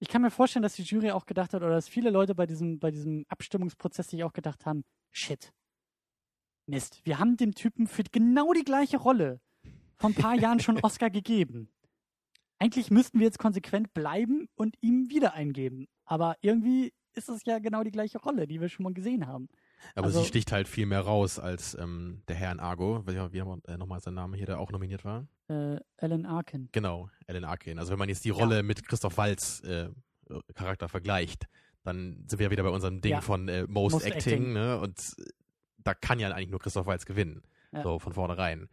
[0.01, 2.44] Ich kann mir vorstellen, dass die Jury auch gedacht hat, oder dass viele Leute bei
[2.47, 5.53] diesem, bei diesem Abstimmungsprozess sich auch gedacht haben, shit,
[6.66, 9.40] Mist, wir haben dem Typen für genau die gleiche Rolle
[9.97, 11.68] vor ein paar Jahren schon Oscar gegeben.
[12.59, 15.87] Eigentlich müssten wir jetzt konsequent bleiben und ihm wieder eingeben.
[16.05, 19.48] Aber irgendwie ist es ja genau die gleiche Rolle, die wir schon mal gesehen haben.
[19.94, 23.14] Aber Also- sie sticht halt viel mehr raus als ähm, der Herr in Argo, wie,
[23.33, 25.27] wie haben wir äh, nochmal sein Name hier, der auch nominiert war?
[25.48, 26.68] Äh, Alan Arkin.
[26.72, 27.79] Genau, Alan Arkin.
[27.79, 29.88] Also wenn man jetzt die Rolle mit Christoph Waltz äh,
[30.55, 31.44] Charakter vergleicht,
[31.83, 33.20] dann sind wir wieder bei unserem Ding Ja.
[33.20, 34.53] von äh, Most, Most Acting, Acting.
[34.55, 34.79] ne?
[34.81, 35.14] Und
[35.79, 37.42] da kann ja eigentlich nur Christoph Waltz gewinnen.
[37.72, 37.83] Ja.
[37.83, 38.68] So von vornherein.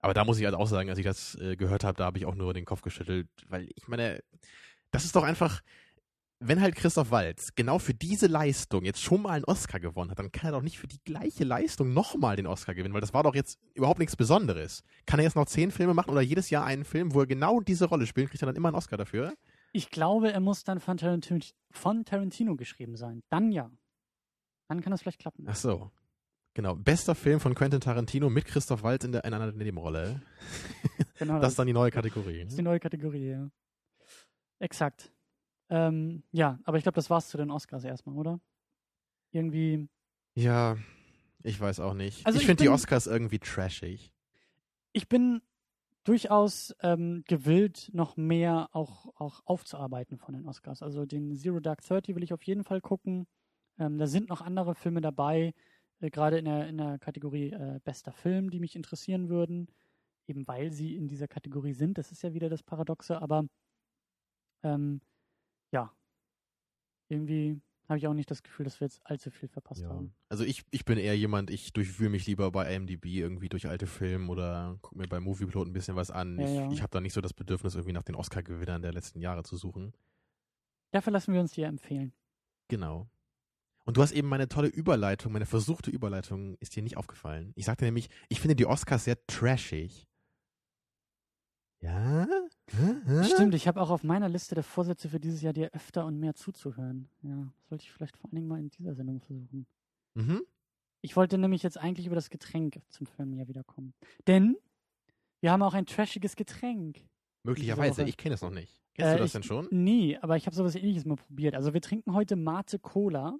[0.00, 2.18] Aber da muss ich halt auch sagen, als ich das äh, gehört habe, da habe
[2.18, 4.20] ich auch nur den Kopf geschüttelt, weil ich meine,
[4.90, 5.62] das ist doch einfach,
[6.38, 10.18] wenn halt Christoph Waltz genau für diese Leistung jetzt schon mal einen Oscar gewonnen hat,
[10.18, 13.14] dann kann er doch nicht für die gleiche Leistung nochmal den Oscar gewinnen, weil das
[13.14, 14.82] war doch jetzt überhaupt nichts Besonderes.
[15.06, 17.60] Kann er jetzt noch zehn Filme machen oder jedes Jahr einen Film, wo er genau
[17.60, 19.34] diese Rolle spielt, kriegt er dann immer einen Oscar dafür?
[19.72, 23.22] Ich glaube, er muss dann von Tarantino, von Tarantino geschrieben sein.
[23.30, 23.70] Dann ja.
[24.68, 25.46] Dann kann das vielleicht klappen.
[25.48, 25.90] Ach so.
[26.54, 26.74] Genau.
[26.74, 30.22] Bester Film von Quentin Tarantino mit Christoph Waltz in, der, in einer Nebenrolle.
[31.18, 32.44] Genau, Das ist dann die neue Kategorie.
[32.44, 33.50] Das ist die neue Kategorie, ja.
[34.58, 35.12] Exakt.
[35.68, 38.40] Ähm, ja, aber ich glaube, das war's zu den Oscars erstmal, oder?
[39.32, 39.88] Irgendwie.
[40.34, 40.76] Ja,
[41.42, 42.24] ich weiß auch nicht.
[42.26, 44.12] Also ich ich finde die Oscars irgendwie trashig.
[44.92, 45.42] Ich bin
[46.04, 50.82] durchaus ähm, gewillt, noch mehr auch, auch aufzuarbeiten von den Oscars.
[50.82, 53.26] Also den Zero Dark Thirty will ich auf jeden Fall gucken.
[53.78, 55.52] Ähm, da sind noch andere Filme dabei,
[56.00, 59.68] äh, gerade in der, in der Kategorie äh, bester Film, die mich interessieren würden,
[60.28, 61.98] eben weil sie in dieser Kategorie sind.
[61.98, 63.44] Das ist ja wieder das Paradoxe, aber
[64.62, 65.00] ähm,
[65.72, 65.92] ja,
[67.08, 69.90] irgendwie habe ich auch nicht das Gefühl, dass wir jetzt allzu viel verpasst Ja.
[69.90, 70.12] haben.
[70.28, 73.86] Also ich, ich bin eher jemand, ich durchwühle mich lieber bei IMDb irgendwie durch alte
[73.86, 76.38] Filme oder gucke mir bei Movieplot ein bisschen was an.
[76.40, 76.70] Ja, ich ja.
[76.72, 79.56] ich habe da nicht so das Bedürfnis, irgendwie nach den Oscar-Gewinnern der letzten Jahre zu
[79.56, 79.92] suchen.
[80.90, 82.12] Dafür lassen wir uns ja empfehlen.
[82.68, 83.08] Genau.
[83.84, 87.52] Und du hast eben meine tolle Überleitung, meine versuchte Überleitung ist dir nicht aufgefallen.
[87.54, 90.08] Ich sagte nämlich, ich finde die Oscars sehr trashig.
[91.80, 92.26] Ja?
[93.30, 96.18] Stimmt, ich habe auch auf meiner Liste der Vorsätze für dieses Jahr dir öfter und
[96.18, 97.08] mehr zuzuhören.
[97.22, 99.66] Ja, das sollte ich vielleicht vor allen Dingen mal in dieser Sendung versuchen.
[100.14, 100.42] Mhm.
[101.02, 103.94] Ich wollte nämlich jetzt eigentlich über das Getränk zum Film ja wiederkommen.
[104.26, 104.56] Denn
[105.40, 106.98] wir haben auch ein trashiges Getränk.
[107.44, 108.82] Möglicherweise, ich kenne es noch nicht.
[108.94, 109.68] Kennst Äh, du das ich- denn schon?
[109.70, 111.54] Nee, aber ich habe sowas ähnliches mal probiert.
[111.54, 113.38] Also wir trinken heute Mate Cola.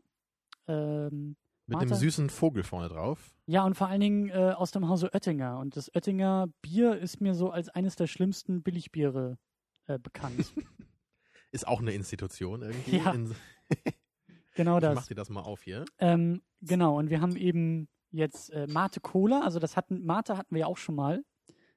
[0.68, 1.94] Ähm, Mit einem Martha?
[2.00, 3.34] süßen Vogel vorne drauf.
[3.46, 5.58] ja, und vor allen Dingen äh, aus dem Hause Oettinger.
[5.58, 9.38] Und das Oettinger Bier ist mir so als eines der schlimmsten Billigbiere
[9.86, 10.52] äh, bekannt.
[11.52, 12.98] Ist auch eine Institution irgendwie.
[12.98, 13.34] Ja, In,
[14.54, 15.06] genau ich mach das.
[15.06, 15.84] dir das mal auf hier.
[15.98, 20.54] Ähm, genau, und wir haben eben jetzt äh, Mate Cola, also das hatten, Mate hatten
[20.54, 21.24] wir ja auch schon mal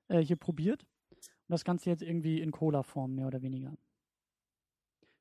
[0.08, 0.84] äh, hier probiert.
[1.12, 3.76] Und das Ganze jetzt irgendwie in Cola-Form, mehr oder weniger.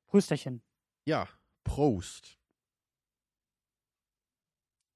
[0.07, 0.61] Prösterchen.
[1.05, 1.27] Ja,
[1.63, 2.39] Prost.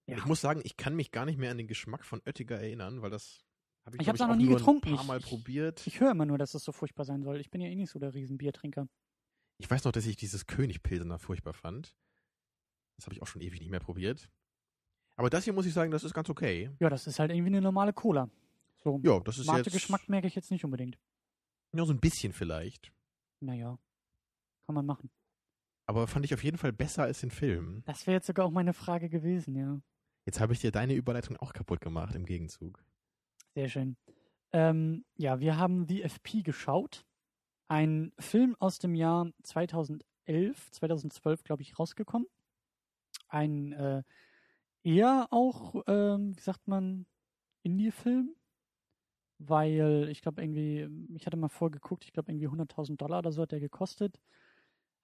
[0.06, 0.18] Ja.
[0.18, 3.02] Ich muss sagen, ich kann mich gar nicht mehr an den Geschmack von Oettinger erinnern,
[3.02, 3.43] weil das
[3.86, 4.90] habe ich, Ich glaub hab's auch noch nie getrunken.
[4.90, 5.86] ein paar Ich- Mal ich- probiert.
[5.88, 7.40] Ich höre immer nur, dass es so furchtbar sein soll.
[7.40, 8.88] Ich bin ja eh nicht so der Riesenbiertrinker.
[9.60, 11.96] Ich weiß noch, dass ich dieses Königpilsener furchtbar fand.
[12.98, 14.30] Das habe ich auch schon ewig nicht mehr probiert.
[15.16, 16.72] Aber das hier muss ich sagen, das ist ganz okay.
[16.80, 18.30] Ja, das ist halt irgendwie eine normale Cola.
[18.84, 20.98] So, Ja, das ist jetzt Mate-Geschmack merke ich jetzt nicht unbedingt.
[21.74, 22.92] ja, so ein bisschen vielleicht.
[23.40, 23.78] Naja,
[24.66, 25.10] kann man machen.
[25.86, 27.84] Aber fand ich auf jeden Fall besser als den Film.
[27.86, 29.82] Das wäre jetzt sogar auch meine Frage gewesen, ja.
[30.26, 32.84] Jetzt habe ich dir deine Überleitung auch kaputt gemacht im Gegenzug.
[33.56, 33.98] Sehr schön.
[34.52, 37.06] Ähm, ja, wir haben The FP geschaut.
[37.68, 42.28] Ein Film aus dem Jahr 2011, 2012, glaube ich, rausgekommen.
[43.30, 44.04] Ein äh,
[44.84, 47.06] eher auch, ähm, wie sagt man,
[47.64, 48.36] Indie-Film.
[49.40, 53.42] Weil ich glaube irgendwie, ich hatte mal vorgeguckt, ich glaube irgendwie 100.000 Dollar oder so
[53.42, 54.20] hat der gekostet.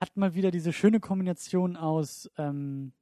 [0.02, 2.94] Hat mal wieder diese schöne Kombination aus ähm,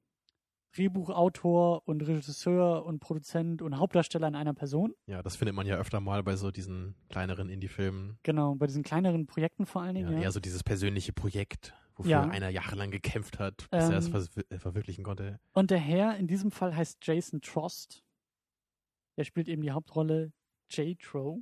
[0.75, 4.93] Drehbuchautor und Regisseur und Produzent und Hauptdarsteller in einer Person.
[5.08, 8.19] Ja, das findet man ja öfter mal bei so diesen kleineren Indie-Filmen.
[8.23, 10.17] Genau, bei diesen kleineren Projekten vor allen Ja, Dingen.
[10.19, 12.23] Ja, eher so dieses persönliche Projekt, wofür Ja.
[12.27, 15.39] einer jahrelang gekämpft hat, bis er es Ähm, äh, verwirklichen konnte.
[15.53, 18.03] Und der Herr in diesem Fall heißt Jason Trost.
[19.17, 20.32] Der spielt eben die Hauptrolle
[20.69, 21.41] J-Tro.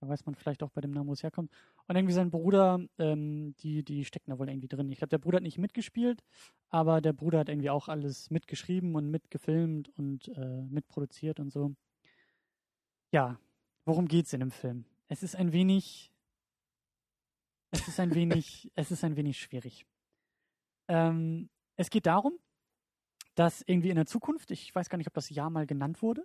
[0.00, 1.50] Da weiß man vielleicht auch bei dem Namen, wo es herkommt.
[1.90, 4.92] Und irgendwie sein Bruder, ähm, die, die stecken da wohl irgendwie drin.
[4.92, 6.22] Ich glaube, der Bruder hat nicht mitgespielt,
[6.68, 11.74] aber der Bruder hat irgendwie auch alles mitgeschrieben und mitgefilmt und äh, mitproduziert und so.
[13.10, 13.40] Ja,
[13.86, 14.84] worum geht's in dem Film?
[15.08, 16.12] Es ist ein wenig.
[17.72, 19.84] Es ist ein wenig, es ist ein wenig schwierig.
[20.86, 22.38] Ähm, es geht darum,
[23.34, 26.24] dass irgendwie in der Zukunft, ich weiß gar nicht, ob das Jahr mal genannt wurde,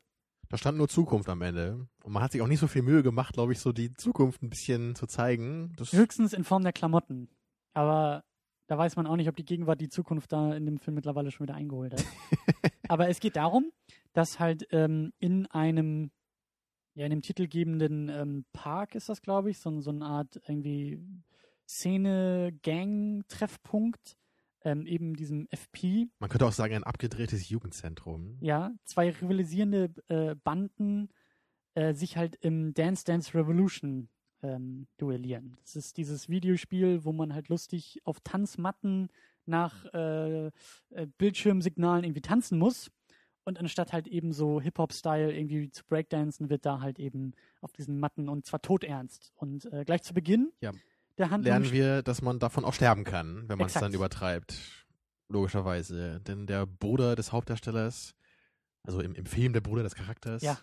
[0.49, 1.87] Da stand nur Zukunft am Ende.
[2.03, 4.43] Und man hat sich auch nicht so viel Mühe gemacht, glaube ich, so die Zukunft
[4.43, 5.73] ein bisschen zu zeigen.
[5.77, 7.29] Das, höchstens in Form der Klamotten.
[7.73, 8.23] Aber
[8.67, 11.31] da weiß man auch nicht, ob die Gegenwart die Zukunft da in dem Film mittlerweile
[11.31, 12.03] schon wieder eingeholt hat.
[12.87, 13.71] Aber es geht darum,
[14.13, 16.11] dass halt ähm, in einem
[16.95, 20.99] ja, in dem titelgebenden ähm, Park ist das, glaube ich, so, so eine Art irgendwie
[21.67, 24.17] Szene-Gang-Treffpunkt,
[24.65, 26.07] ähm, eben diesem FP.
[26.19, 28.37] Man könnte auch sagen, ein abgedrehtes Jugendzentrum.
[28.41, 31.09] Ja, zwei rivalisierende äh, Banden
[31.75, 34.09] äh, sich halt im Dance Dance Revolution
[34.41, 35.55] ähm, duellieren.
[35.61, 39.09] Das ist dieses Videospiel, wo man halt lustig auf Tanzmatten
[39.45, 40.51] nach äh, äh,
[41.17, 42.91] Bildschirmsignalen irgendwie tanzen muss.
[43.43, 47.99] Und anstatt halt eben so Hip-Hop-Style irgendwie zu Breakdancen, wird da halt eben auf diesen
[47.99, 49.31] Matten und zwar todernst.
[49.35, 50.71] Und äh, gleich zu Beginn Ja.
[51.17, 51.51] Der Handlung.
[51.51, 54.55] Lernen wir, dass man davon auch sterben kann, wenn man es dann übertreibt.
[55.29, 56.21] Logischerweise.
[56.21, 58.15] Denn der Bruder des Hauptdarstellers,
[58.83, 60.59] also im, im Film der Bruder des Charakters, Ja.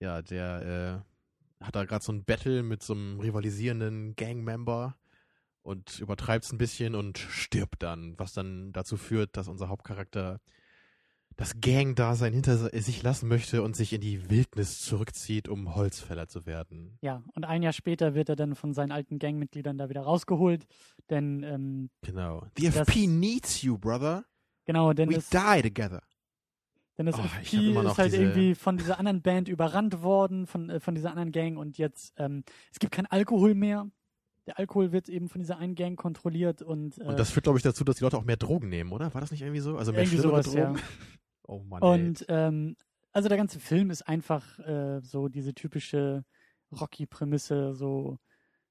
[0.00, 1.04] ja, der
[1.60, 4.96] äh, hat da gerade so ein Battle mit so einem rivalisierenden Gangmember
[5.62, 10.40] und übertreibt es ein bisschen und stirbt dann, was dann dazu führt, dass unser Hauptcharakter
[11.38, 16.46] das Gang-Dasein hinter sich lassen möchte und sich in die Wildnis zurückzieht, um Holzfäller zu
[16.46, 16.98] werden.
[17.00, 20.66] Ja, und ein Jahr später wird er dann von seinen alten Gangmitgliedern da wieder rausgeholt.
[21.10, 22.44] Denn, ähm, Genau.
[22.58, 24.24] The FP needs you, brother.
[24.66, 26.02] genau, denn We das, die together.
[26.98, 30.80] denn das Oh, FP ist halt irgendwie von dieser anderen Band überrannt worden, von, äh,
[30.80, 31.56] von dieser anderen Gang.
[31.56, 33.88] Und jetzt, ähm, es gibt kein Alkohol mehr.
[34.48, 37.58] Der Alkohol wird eben von dieser einen Gang kontrolliert und, äh, Und das führt, glaube
[37.58, 39.14] ich, dazu, dass die Leute auch mehr Drogen nehmen, oder?
[39.14, 39.76] War das nicht irgendwie so?
[39.76, 40.74] Also mehr Irgendwie schlimmere sowas, ja.
[41.48, 41.82] Oh Mann.
[41.82, 42.76] Und ähm,
[43.12, 46.24] also der ganze Film ist einfach äh, so diese typische
[46.78, 48.18] Rocky-Prämisse, so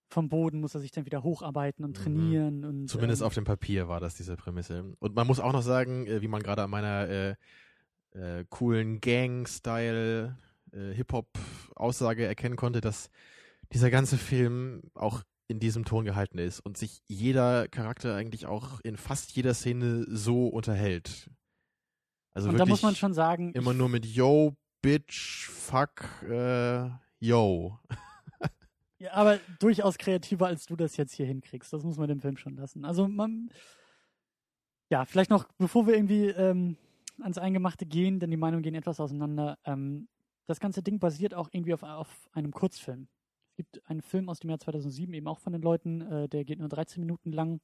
[0.10, 2.04] vom Boden muss er sich dann wieder hocharbeiten und Mhm.
[2.04, 2.64] trainieren.
[2.64, 4.96] Und, Zumindest ähm, auf dem Papier war das diese Prämisse.
[5.00, 7.36] Und man muss auch noch sagen, äh, wie man gerade an meiner äh,
[8.12, 10.38] äh, coolen Gang-Style
[10.72, 13.10] äh, Hip-Hop-Aussage erkennen konnte, dass
[13.74, 18.80] dieser ganze Film auch in diesem Ton gehalten ist und sich jeder Charakter eigentlich auch
[18.82, 21.30] in fast jeder Szene so unterhält.
[22.38, 26.88] Also und da muss man schon sagen, immer nur mit Yo, Bitch, Fuck, äh,
[27.20, 27.80] Yo.
[29.00, 31.74] ja, aber durchaus kreativer, als du das jetzt hier hinkriegst.
[31.74, 32.86] Das muss man dem Film schon lassen.
[32.86, 33.50] Also man,
[34.92, 36.78] ja, vielleicht noch, bevor wir irgendwie ähm,
[37.20, 39.58] ans Eingemachte gehen, denn die Meinungen gehen etwas auseinander.
[39.66, 40.08] Ähm,
[40.46, 43.08] das ganze Ding basiert auch irgendwie auf, auf einem Kurzfilm.
[43.50, 46.46] Es gibt einen Film aus dem Jahr 2007, eben auch von den Leuten, äh, der
[46.46, 47.62] geht nur 13 Minuten lang.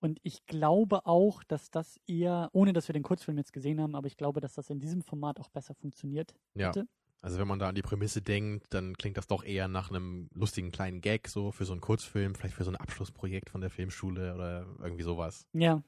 [0.00, 3.96] Und ich glaube auch, dass das eher, ohne dass wir den Kurzfilm jetzt gesehen haben,
[3.96, 6.68] aber ich glaube, dass das in diesem Format auch besser funktioniert Ja.
[6.68, 6.86] hätte.
[7.20, 10.28] Also wenn man da an die Prämisse denkt, dann klingt das doch eher nach einem
[10.34, 13.70] lustigen kleinen Gag so für so einen Kurzfilm, vielleicht für so ein Abschlussprojekt von der
[13.70, 15.48] Filmschule oder irgendwie sowas.
[15.52, 15.82] Ja.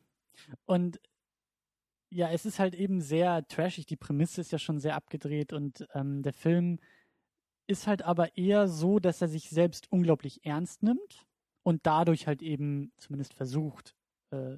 [0.66, 1.00] Und
[2.12, 3.86] ja, es ist halt eben sehr trashig.
[3.86, 6.78] Die Prämisse ist ja schon sehr abgedreht und ähm, der Film
[7.68, 11.26] ist halt aber eher so, dass er sich selbst unglaublich ernst nimmt
[11.62, 13.94] und dadurch halt eben zumindest versucht,
[14.30, 14.56] äh,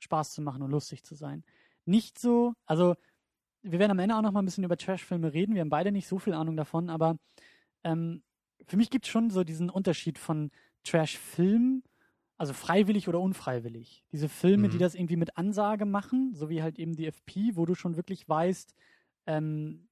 [0.00, 1.44] Spaß zu machen und lustig zu sein.
[1.84, 2.94] Nicht so, also
[3.62, 5.54] wir werden am Ende auch noch mal ein bisschen über Trashfilme reden.
[5.54, 7.18] Wir haben beide nicht so viel Ahnung davon, aber
[7.84, 8.22] ähm,
[8.66, 10.50] für mich gibt es schon so diesen Unterschied von
[10.84, 11.82] Trashfilm,
[12.36, 14.04] also freiwillig oder unfreiwillig.
[14.12, 14.72] Diese Filme, Mhm.
[14.72, 17.96] die das irgendwie mit Ansage machen, so wie halt eben die FP, wo du schon
[17.96, 18.74] wirklich weißt,
[19.26, 19.88] ähm,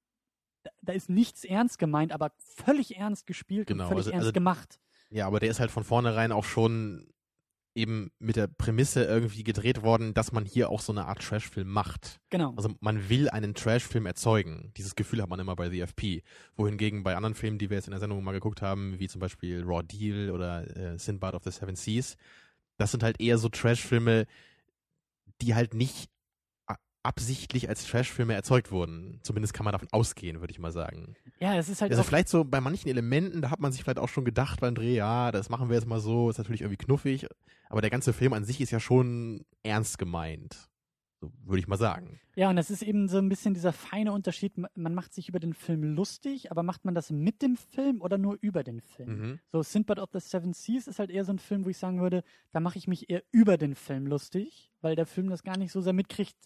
[0.62, 4.24] da, da ist nichts ernst gemeint, aber völlig ernst gespielt Genau, und völlig also- ernst
[4.26, 4.80] also- gemacht.
[5.10, 7.12] Ja, aber der ist halt von vornherein auch schon
[7.76, 11.68] eben mit der Prämisse irgendwie gedreht worden, dass man hier auch so eine Art Trashfilm
[11.68, 12.20] macht.
[12.30, 12.54] Genau.
[12.56, 14.72] Also man will einen Trashfilm erzeugen.
[14.76, 16.22] Dieses Gefühl hat man immer bei The FP.
[16.56, 19.20] Wohingegen bei anderen Filmen, die wir jetzt in der Sendung mal geguckt haben, wie zum
[19.20, 22.16] Beispiel Raw Deal oder äh, Sinbad of the Seven Seas,
[22.78, 24.26] das sind halt eher so Trashfilme,
[25.42, 26.10] die halt nicht
[27.06, 29.20] absichtlich als Trashfilme erzeugt wurden.
[29.22, 31.14] Zumindest kann man davon ausgehen, würde ich mal sagen.
[31.40, 33.98] ja, es ist halt Also vielleicht so bei manchen Elementen, da hat man sich vielleicht
[33.98, 36.84] auch schon gedacht beim Dreh, ja, das machen wir jetzt mal so, ist natürlich irgendwie
[36.84, 37.26] knuffig,
[37.68, 40.68] aber der ganze Film an sich ist ja schon ernst gemeint.
[41.18, 42.20] So würde ich mal sagen.
[42.34, 44.58] ja, und das ist eben so ein bisschen dieser feine Unterschied.
[44.58, 48.02] Ma- Man macht sich über den Film lustig, aber macht man das mit dem Film
[48.02, 49.08] oder nur über den Film?
[49.08, 49.38] Mhm.
[49.50, 52.02] So Sinbad of the Seven Seas ist halt eher so ein Film, wo ich sagen
[52.02, 55.56] würde, da mache ich mich eher über den Film lustig, weil der Film das gar
[55.56, 56.36] nicht so sehr mitkriegt,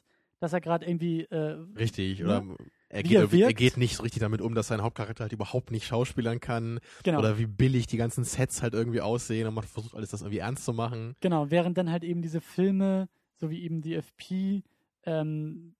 [0.40, 2.24] dass er gerade irgendwie äh, Richtig, Ne?
[2.24, 2.44] oder
[2.88, 5.70] er geht, er er geht nicht so richtig damit um, dass sein Hauptcharakter halt überhaupt
[5.70, 9.64] nicht schauspielern kann genau, oder wie billig die ganzen Sets halt irgendwie aussehen und man
[9.64, 11.14] versucht alles das irgendwie ernst zu machen.
[11.20, 14.62] genau, während dann halt eben diese Filme, so wie eben die FP,
[15.04, 15.74] ähm,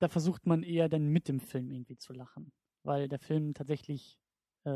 [0.00, 2.50] da versucht man eher dann mit dem Film irgendwie zu lachen,
[2.82, 4.18] weil der Film tatsächlich
[4.64, 4.70] äh,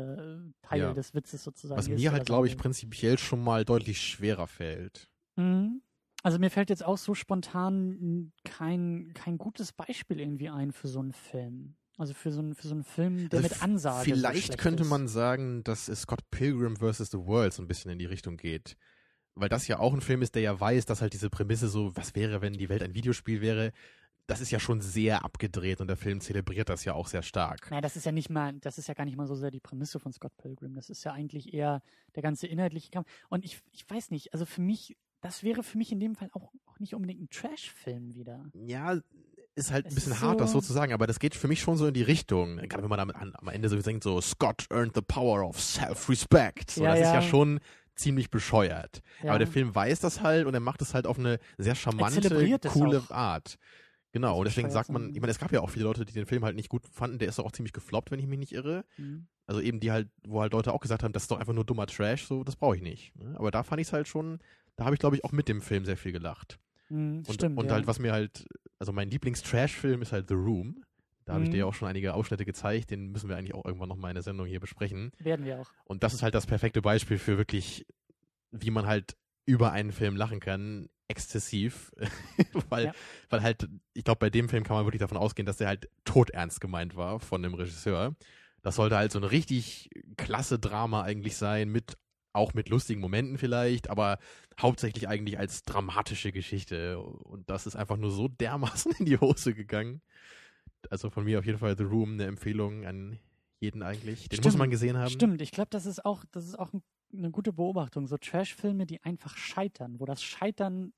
[0.61, 0.93] Teil Ja.
[0.93, 1.99] des Witzes sozusagen Was ist.
[1.99, 5.09] mir oder halt, glaube ich, prinzipiell schon mal deutlich schwerer fällt.
[5.35, 5.81] Mhm.
[6.23, 10.99] Also mir fällt jetzt auch so spontan kein, kein gutes Beispiel irgendwie ein für so
[10.99, 11.75] einen Film.
[11.97, 14.09] Also für so einen, für so einen Film, der Also mit Ansage.
[14.09, 14.89] so Vielleicht schlecht könnte ist.
[14.89, 17.11] man sagen, dass Scott Pilgrim vs.
[17.11, 18.77] The World so ein bisschen in die Richtung geht.
[19.35, 21.95] Weil das ja auch ein Film ist, der ja weiß, dass halt diese Prämisse so,
[21.95, 23.71] was wäre, wenn die Welt ein Videospiel wäre,
[24.27, 27.69] das ist ja schon sehr abgedreht und der Film zelebriert das ja auch sehr stark.
[27.69, 29.59] Naja, das ist ja nicht mal, das ist ja gar nicht mal so sehr die
[29.59, 30.73] Prämisse von Scott Pilgrim.
[30.73, 31.81] Das ist ja eigentlich eher
[32.15, 33.07] der ganze inhaltliche Kampf.
[33.29, 36.29] Und ich, ich weiß nicht, also für mich, das wäre für mich in dem Fall
[36.33, 38.45] auch, auch nicht unbedingt ein Trash-Film wieder.
[38.53, 38.99] Ja,
[39.55, 41.35] ist halt ein Es bisschen ist hart, das so- so zu sagen, aber das geht
[41.35, 42.57] für mich schon so in die Richtung.
[42.57, 46.71] Gerade wenn man am, am Ende so singt, so Scott earned the power of self-respect.
[46.71, 47.13] So, Ja, das ist ja.
[47.15, 47.59] ja schon
[47.95, 49.01] ziemlich bescheuert.
[49.21, 49.31] Ja.
[49.31, 52.29] Aber der Film weiß das halt und er macht es halt auf eine sehr charmante,
[52.69, 53.03] coole.
[53.09, 53.57] Art.
[54.13, 56.25] Genau, und deswegen sagt man, ich meine, es gab ja auch viele Leute, die den
[56.25, 57.17] Film halt nicht gut fanden.
[57.19, 58.83] Der ist doch auch ziemlich gefloppt, wenn ich mich nicht irre.
[58.97, 59.27] Mhm.
[59.45, 61.63] Also eben die halt, wo halt Leute auch gesagt haben, das ist doch einfach nur
[61.65, 63.15] dummer Trash, so, das brauche ich nicht.
[63.15, 63.35] ne?
[63.37, 64.39] Aber da fand ich es halt schon,
[64.75, 66.59] da habe ich glaube ich auch mit dem Film sehr viel gelacht.
[66.89, 67.57] Mhm, Und, stimmt.
[67.57, 67.73] und ja.
[67.73, 68.45] halt, was mir halt,
[68.79, 70.83] also mein Lieblings-Trash-Film ist halt The Room.
[71.25, 71.53] Da habe ich Mhm.
[71.53, 74.15] dir ja auch schon einige Ausschnitte gezeigt, den müssen wir eigentlich auch irgendwann nochmal in
[74.15, 75.11] der Sendung hier besprechen.
[75.19, 75.69] Werden wir auch.
[75.85, 77.85] Und das ist halt das perfekte Beispiel für wirklich,
[78.51, 81.91] wie man halt über einen Film lachen kann, exzessiv.
[82.69, 82.93] weil, Ja.
[83.29, 85.89] weil halt, ich glaube, bei dem Film kann man wirklich davon ausgehen, dass der halt
[86.05, 88.15] todernst gemeint war von dem Regisseur.
[88.63, 91.97] Das sollte halt so ein richtig klasse Drama eigentlich sein, mit
[92.33, 94.19] auch mit lustigen Momenten vielleicht, aber
[94.59, 96.99] hauptsächlich eigentlich als dramatische Geschichte.
[96.99, 100.01] Und das ist einfach nur so dermaßen in die Hose gegangen.
[100.89, 103.19] Also von mir auf jeden Fall The Room eine Empfehlung an
[103.59, 104.27] jeden eigentlich.
[104.29, 105.09] Den muss Stimmt, man gesehen haben.
[105.09, 106.81] Stimmt, ich glaube, das ist auch, das ist auch ein,
[107.13, 108.07] eine gute Beobachtung.
[108.07, 110.93] So Trash-Filme, die einfach scheitern, wo das Scheitern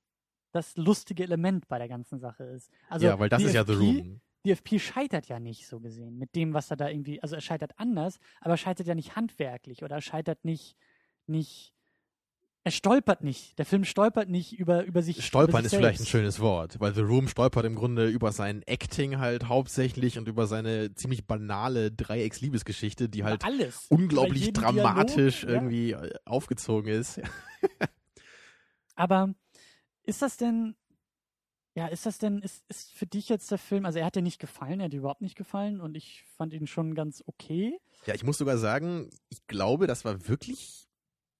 [0.54, 2.72] das lustige Element bei der ganzen Sache ist.
[2.88, 4.22] Also ja, weil das ist ja The Room.
[4.46, 7.72] DFP scheitert ja nicht so gesehen mit dem, was er da irgendwie, also er scheitert
[7.78, 10.76] anders, aber er scheitert ja nicht handwerklich oder er scheitert nicht,
[11.28, 11.74] nicht,
[12.66, 13.60] er stolpert nicht.
[13.60, 15.18] Der Film stolpert nicht über, über sich.
[15.18, 18.32] über Stolpern sich ist vielleicht ein schönes Wort, weil The Room stolpert im Grunde über
[18.32, 23.88] sein Acting halt hauptsächlich und über seine ziemlich banale Dreiecksliebesgeschichte, die Über halt alles.
[23.90, 25.62] unglaublich Über dramatisch Dialog, ja.
[25.62, 27.20] irgendwie äh, aufgezogen ist.
[28.96, 29.34] Aber
[30.04, 30.76] ist das denn,
[31.76, 34.22] ja, ist das denn, ist, ist für dich jetzt der Film, also er hat dir
[34.22, 37.78] nicht gefallen, er hat dir überhaupt nicht gefallen und ich fand ihn schon ganz okay.
[38.06, 40.88] Ja, ich muss sogar sagen, ich glaube, das war wirklich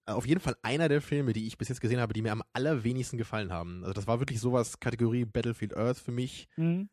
[0.06, 2.44] auf jeden Fall einer der Filme, die ich bis jetzt gesehen habe, die mir am
[2.54, 3.82] allerwenigsten gefallen haben.
[3.84, 6.90] Also das war wirklich sowas, Kategorie Battlefield Earth für mich, Hm?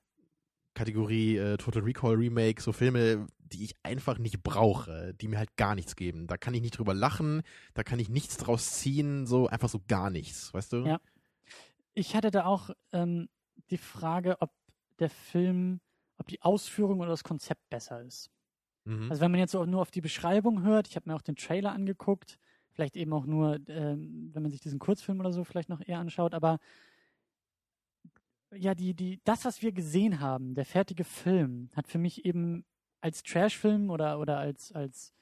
[0.75, 5.57] Kategorie äh, Total Recall Remake, so Filme, die ich einfach nicht brauche, die mir halt
[5.57, 6.29] gar nichts geben.
[6.29, 7.42] Da kann ich nicht drüber lachen,
[7.75, 10.87] da kann ich nichts draus ziehen, so einfach so gar nichts, weißt du?
[10.87, 11.01] Ja.
[11.92, 13.29] Ich hatte da auch ähm,
[13.70, 14.53] die Frage, ob
[15.01, 15.81] der Film,
[16.18, 18.31] ob die Ausführung oder das Konzept besser ist.
[18.85, 19.11] Mhm.
[19.11, 21.37] Also wenn man jetzt so nur auf die Beschreibung hört, ich habe mir auch den
[21.37, 22.38] Trailer angeguckt,
[22.72, 25.98] vielleicht eben auch nur, ähm, wenn man sich diesen Kurzfilm oder so vielleicht noch eher
[25.98, 26.59] anschaut, aber
[28.52, 32.64] ja, die, die, das, was wir gesehen haben, der fertige Film, hat für mich eben
[33.00, 35.12] als Trashfilm oder, oder als, als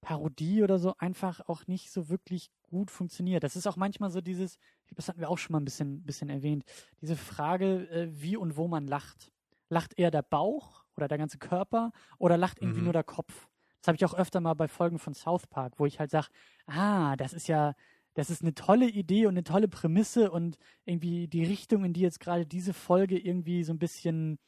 [0.00, 3.42] Parodie oder so einfach auch nicht so wirklich gut funktioniert.
[3.42, 4.58] Das ist auch manchmal so dieses,
[4.94, 6.64] das hatten wir auch schon mal ein bisschen, bisschen erwähnt,
[7.00, 9.32] diese Frage, äh, wie und wo man lacht.
[9.68, 12.84] Lacht eher der Bauch oder der ganze Körper oder lacht irgendwie Mhm.
[12.84, 13.48] nur der Kopf?
[13.86, 16.26] Das habe ich auch öfter mal bei Folgen von South Park, wo ich halt sage,
[16.66, 17.76] ah, das ist ja,
[18.14, 22.00] das ist eine tolle Idee und eine tolle Prämisse und irgendwie die Richtung, in die
[22.00, 24.40] jetzt gerade diese Folge irgendwie so ein bisschen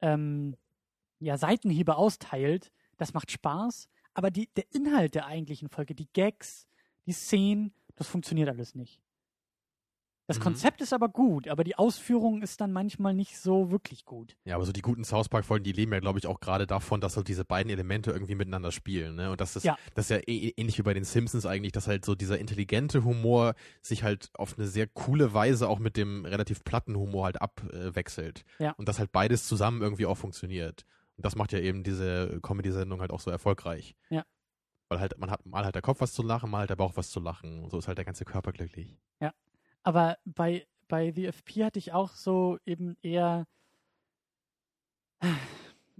[0.00, 0.56] ähm,
[1.18, 3.86] ja, Seitenhiebe austeilt, das macht Spaß.
[4.14, 6.66] Aber die, der Inhalt der eigentlichen Folge, die Gags,
[7.04, 8.98] die Szenen, das funktioniert alles nicht.
[10.30, 10.44] Das Mhm.
[10.44, 14.36] Konzept ist aber gut, aber die Ausführung ist dann manchmal nicht so wirklich gut.
[14.44, 17.00] Ja, aber so die guten South Park-Folgen, die leben ja, glaube ich, auch gerade davon,
[17.00, 19.16] dass halt diese beiden Elemente irgendwie miteinander spielen.
[19.16, 19.32] Ne?
[19.32, 19.76] Und das ist, Ja.
[19.96, 23.02] das ist ja eh- ähnlich wie bei den Simpsons eigentlich, dass halt so dieser intelligente
[23.02, 27.42] Humor sich halt auf eine sehr coole Weise auch mit dem relativ platten Humor halt
[27.42, 28.44] abwechselt.
[28.60, 28.70] Ja.
[28.76, 30.84] Und dass halt beides zusammen irgendwie auch funktioniert.
[31.16, 33.96] Und das macht ja eben diese Comedy-Sendung halt auch so erfolgreich.
[34.10, 34.24] Ja.
[34.88, 36.92] Weil halt, man hat mal halt der Kopf was zu lachen, mal halt der Bauch
[36.94, 37.64] was zu lachen.
[37.64, 38.96] Und so ist halt der ganze Körper glücklich.
[39.82, 43.46] Aber bei, bei The FP hatte ich auch so eben eher,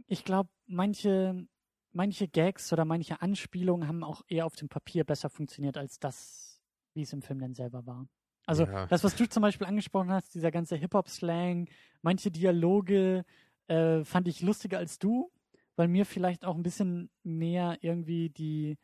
[0.07, 1.47] ich glaube, manche,
[1.93, 6.63] manche Gags oder manche Anspielungen haben auch eher auf dem Papier besser funktioniert als das,
[6.95, 8.07] wie es im Film denn selber war.
[8.47, 8.87] Also Ja.
[8.87, 11.69] das, was du zum Beispiel angesprochen hast, dieser ganze Hip-Hop-Slang,
[12.03, 13.25] manche Dialoge
[13.69, 15.31] äh, fand ich lustiger als du,
[15.77, 18.77] weil mir vielleicht auch ein bisschen mehr irgendwie die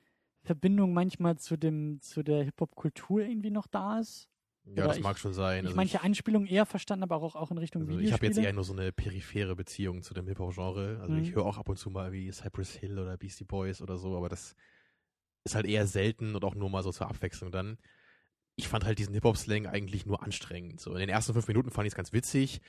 [0.44, 4.28] Verbindung manchmal zu dem, zu der Hip-Hop-Kultur irgendwie noch da ist.
[4.66, 5.60] Ja, Oder das ich- mag schon sein.
[5.60, 8.14] Ich Also manche Anspielungen eher verstanden, aber auch, auch in Richtung Also ich Videospiele.
[8.14, 10.98] habe jetzt eher nur so eine periphere Beziehung zu dem Hip-Hop-Genre.
[11.00, 11.22] Also Mhm.
[11.22, 14.16] ich höre auch ab und zu mal wie Cypress Hill oder Beastie Boys oder so,
[14.16, 14.56] aber das
[15.44, 17.78] ist halt eher selten und auch nur mal so zur Abwechslung dann.
[18.56, 20.80] Ich fand halt diesen Hip-Hop-Slang eigentlich nur anstrengend.
[20.80, 22.60] So in den ersten fünf Minuten fand ich es ganz witzig,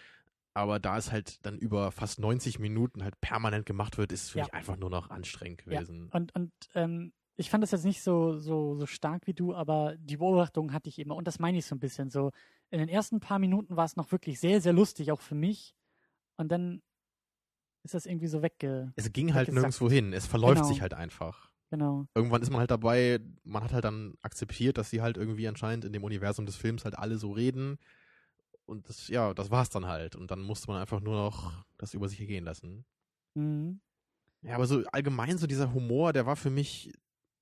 [0.53, 4.29] aber da es halt dann über fast 90 Minuten halt permanent gemacht wird, ist es
[4.29, 4.45] für Ja.
[4.45, 5.79] mich einfach nur noch anstrengend Ja.
[5.79, 6.09] gewesen.
[6.11, 9.95] Und, und ähm, ich fand das jetzt nicht so, so, so stark wie du, aber
[9.97, 11.15] die Beobachtung hatte ich immer.
[11.15, 12.31] Und das meine ich so ein bisschen so.
[12.71, 15.73] In den ersten paar Minuten war es noch wirklich sehr, sehr lustig, auch für mich.
[16.37, 16.81] und dann
[17.83, 18.91] ist das irgendwie so wegge.
[18.97, 20.11] Es ging halt nirgendwo hin.
[20.11, 20.67] Es verläuft Genau.
[20.67, 21.49] sich halt einfach.
[21.69, 22.05] Genau.
[22.15, 25.85] Irgendwann ist man halt dabei, man hat halt dann akzeptiert, dass sie halt irgendwie anscheinend
[25.85, 27.77] in dem Universum des Films halt alle so reden.
[28.65, 30.15] Und das, ja, das war's dann halt.
[30.15, 32.83] Und dann musste man einfach nur noch das über sich ergehen lassen.
[33.35, 33.79] Mhm.
[34.41, 36.91] Ja, aber so allgemein so dieser Humor, der war für mich,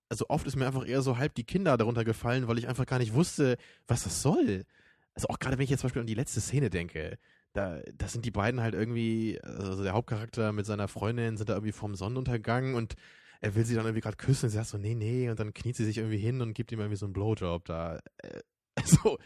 [0.10, 2.86] also oft ist mir einfach eher so halb die Kinder darunter gefallen, weil ich einfach
[2.86, 4.66] gar nicht wusste, was das soll.
[5.14, 7.18] Also auch gerade wenn ich jetzt zum Beispiel an die letzte Szene denke,
[7.54, 11.54] da, da sind die beiden halt irgendwie, also der Hauptcharakter mit seiner Freundin sind da
[11.54, 12.96] irgendwie vorm Sonnenuntergang und
[13.42, 15.54] er will sie dann irgendwie gerade küssen und sie sagt so, nee, nee, und dann
[15.54, 18.00] kniet sie sich irgendwie hin und gibt ihm irgendwie so einen Blowjob da.
[18.18, 18.42] Äh,
[18.76, 19.18] Also,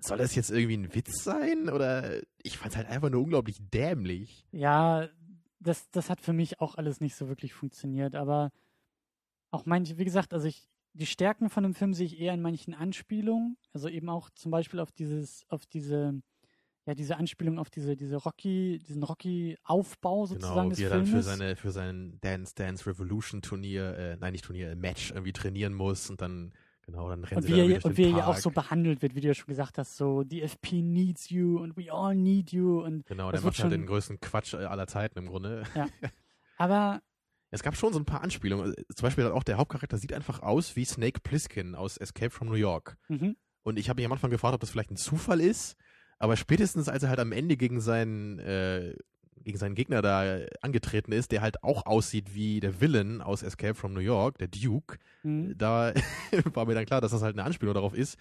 [0.00, 1.68] soll das jetzt irgendwie ein Witz sein?
[1.70, 4.44] Oder ich fand's halt einfach nur unglaublich dämlich.
[4.50, 5.08] Ja,
[5.60, 8.50] das, das hat für mich auch alles nicht so wirklich funktioniert, aber
[9.52, 12.42] auch manche, wie gesagt, also ich, die Stärken von dem Film sehe ich eher in
[12.42, 16.20] manchen Anspielungen, also eben auch zum Beispiel auf dieses, auf diese,
[16.86, 21.06] ja, diese Anspielung auf diese, diese Rocky, diesen Rocky-Aufbau sozusagen Genau, des wie er dann
[21.06, 21.24] Filmes.
[21.26, 25.32] für seine für sein Dance Dance Revolution Turnier, äh, nein nicht Turnier, äh, Match irgendwie
[25.32, 26.52] trainieren muss und dann
[26.84, 29.14] genau dann rennen und sie wie er, und wie er ja auch so behandelt wird,
[29.14, 32.52] wie du ja schon gesagt hast, so die FP needs you and we all need
[32.52, 35.18] you und genau, das der wird macht halt schon- den größten Quatsch äh, aller Zeiten
[35.20, 35.62] im Grunde.
[36.58, 37.00] aber
[37.52, 38.74] Es gab schon so ein paar Anspielungen.
[38.74, 42.48] Äh, Zum Beispiel auch der Hauptcharakter sieht einfach aus wie Snake Plissken aus Escape from
[42.48, 42.96] New York.
[43.08, 45.76] mhm, Und ich habe mich am Anfang gefragt, ob das vielleicht ein Zufall ist,
[46.18, 48.94] aber spätestens als er halt am Ende gegen seinen äh,
[49.44, 53.74] gegen seinen Gegner da angetreten ist, der halt auch aussieht wie der Villain aus Escape
[53.74, 55.92] from New York, der Duke, mhm, da
[56.54, 58.16] war mir dann klar, dass das halt eine Anspielung darauf ist,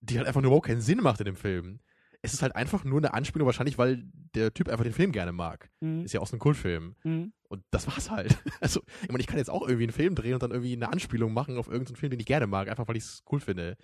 [0.00, 1.80] die halt einfach nur überhaupt keinen Sinn macht in dem Film.
[2.20, 4.02] Es ist halt einfach nur eine Anspielung, wahrscheinlich, weil
[4.34, 5.70] der Typ einfach den Film gerne mag.
[5.80, 6.96] mhm, Ist ja auch so ein Kultfilm.
[7.04, 7.32] mhm.
[7.48, 8.36] Und das war's halt.
[8.60, 10.88] Also, ich meine, ich kann jetzt auch irgendwie einen Film drehen und dann irgendwie eine
[10.90, 13.76] Anspielung machen auf irgendeinen Film, den ich gerne mag, einfach weil ich es cool finde.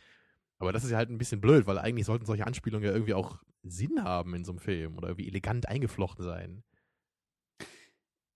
[0.58, 3.14] Aber das ist ja halt ein bisschen blöd, weil eigentlich sollten solche Anspielungen ja irgendwie
[3.14, 6.62] auch Sinn haben in so einem Film oder irgendwie elegant eingeflochten sein.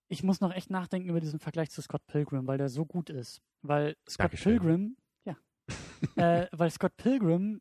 [0.09, 3.11] ich muss noch echt nachdenken über diesen Vergleich zu Scott Pilgrim, weil der so gut
[3.11, 3.43] ist.
[3.63, 4.53] Weil Scott Dankeschön.
[4.59, 4.97] Pilgrim,
[5.27, 5.37] ja,
[6.17, 7.61] äh, weil Scott Pilgrim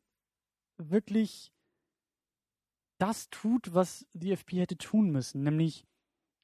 [0.78, 1.52] wirklich
[2.98, 5.86] das tut, was die FP hätte tun müssen, nämlich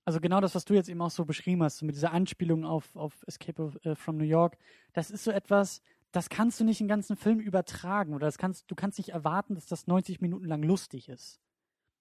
[0.06, 2.96] also genau das, was du jetzt eben auch so beschrieben hast, mit dieser Anspielung auf,
[2.96, 4.58] auf Escape of, äh, from New York,
[4.94, 5.82] das ist so etwas,
[6.12, 9.56] das kannst du nicht den ganzen Film übertragen oder das kannst, du kannst nicht erwarten,
[9.56, 11.40] dass das 90 Minuten lang lustig ist.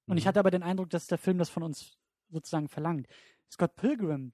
[0.09, 0.29] Und ich Mhm.
[0.29, 1.97] hatte aber den Eindruck, dass der Film das von uns
[2.31, 3.07] sozusagen verlangt.
[3.51, 4.33] Scott Pilgrim,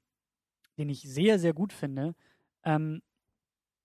[0.78, 2.14] den ich sehr, sehr gut finde,
[2.64, 3.02] ähm,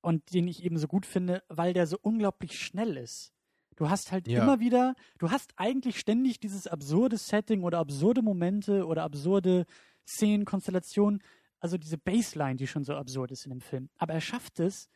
[0.01, 3.33] und den ich eben so gut finde, weil der so unglaublich schnell ist.
[3.75, 4.41] Du hast halt Ja.
[4.43, 9.65] immer wieder, du hast eigentlich ständig dieses absurde Setting oder absurde Momente oder absurde
[10.07, 11.21] Szenen, Konstellationen,
[11.59, 13.89] also diese Baseline, die schon so absurd ist in dem Film.
[13.97, 14.89] Aber er schafft es,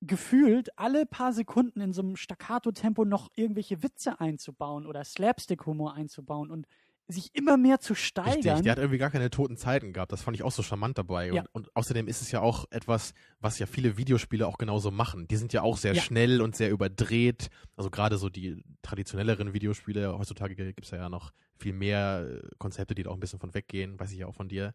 [0.00, 6.50] gefühlt alle paar Sekunden in so einem Staccato-Tempo noch irgendwelche Witze einzubauen oder Slapstick-Humor einzubauen
[6.50, 6.66] und
[7.06, 8.62] sich immer mehr zu Richtig, steigern.
[8.62, 10.10] der hat irgendwie gar keine toten Zeiten gehabt.
[10.12, 11.28] Das fand ich auch so charmant dabei.
[11.30, 11.42] Ja.
[11.42, 15.28] Und, und außerdem ist es ja auch etwas, was ja viele Videospiele auch genauso machen.
[15.28, 16.00] Die sind ja auch sehr Ja.
[16.02, 17.48] schnell und sehr überdreht.
[17.76, 20.18] Also gerade so die traditionelleren Videospiele.
[20.18, 24.00] Heutzutage gibt's ja noch viel mehr äh, Konzepte, die da auch ein bisschen von weggehen.
[24.00, 24.74] Weiß ich ja auch von dir.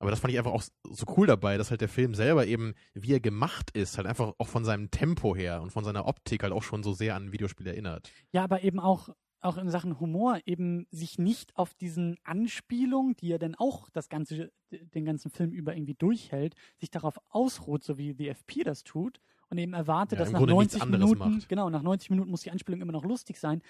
[0.00, 2.74] Aber das fand ich einfach auch so cool dabei, dass halt der Film selber eben,
[2.94, 6.44] wie er gemacht ist, halt einfach auch von seinem Tempo her und von seiner Optik
[6.44, 8.12] halt auch schon so sehr an ein Videospiel erinnert.
[8.30, 9.08] Ja, aber eben auch,
[9.40, 14.08] auch in Sachen Humor eben sich nicht auf diesen Anspielungen, die er dann auch das
[14.08, 18.82] ganze, den ganzen Film über irgendwie durchhält, sich darauf ausruht, so wie die FP das
[18.84, 21.48] tut und eben erwartet, Ja, dass nach Grunde nichts 90 anderes Minuten, macht.
[21.48, 23.62] genau, nach 90 Minuten muss die Anspielung immer noch lustig sein.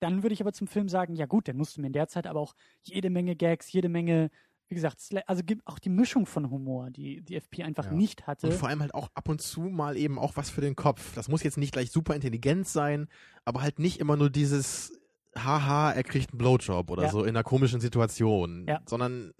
[0.00, 2.08] Dann würde ich aber zum Film sagen, ja gut, dann musst du mir in der
[2.08, 4.30] Zeit aber auch jede Menge Gags, jede Menge,
[4.68, 7.92] wie gesagt, also gibt auch die Mischung von Humor, die die FP einfach Ja.
[7.92, 8.46] nicht hatte.
[8.46, 11.14] Und vor allem halt auch ab und zu mal eben auch was für den Kopf.
[11.14, 13.08] Das muss jetzt nicht gleich super intelligent sein,
[13.44, 14.99] aber halt nicht immer nur dieses
[15.36, 17.10] Haha, er kriegt einen Blowjob oder Ja.
[17.10, 18.80] so in einer komischen Situation, Ja.
[18.86, 19.32] sondern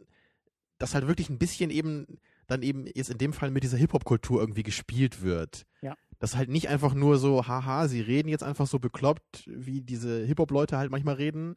[0.79, 2.07] das halt wirklich ein bisschen eben
[2.47, 5.67] dann eben jetzt in dem Fall mit dieser Hip-Hop-Kultur irgendwie gespielt wird.
[5.83, 5.97] Ja.
[6.19, 10.25] Das halt nicht einfach nur so, haha, sie reden jetzt einfach so bekloppt, wie diese
[10.27, 11.57] Hip-Hop-Leute halt manchmal reden,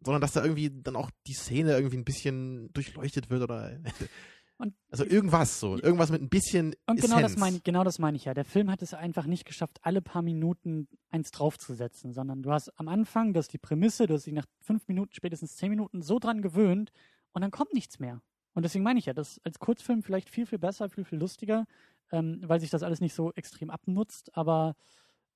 [0.00, 3.78] sondern dass da irgendwie dann auch die Szene irgendwie ein bisschen durchleuchtet wird oder
[4.58, 7.40] Und- also irgendwas so, irgendwas mit ein bisschen Und genau das Essenz.
[7.40, 8.32] meine ich, genau das meine ich ja.
[8.34, 12.70] Der Film hat es einfach nicht geschafft, alle paar Minuten eins draufzusetzen, sondern du hast
[12.78, 16.00] am Anfang, das ist die Prämisse, du hast dich nach fünf Minuten, spätestens zehn Minuten
[16.00, 16.90] so dran gewöhnt
[17.32, 18.22] und dann kommt nichts mehr.
[18.54, 21.66] Und deswegen meine ich ja, das als Kurzfilm vielleicht viel, viel besser, viel, viel lustiger,
[22.10, 24.74] ähm, weil sich das alles nicht so extrem abnutzt, aber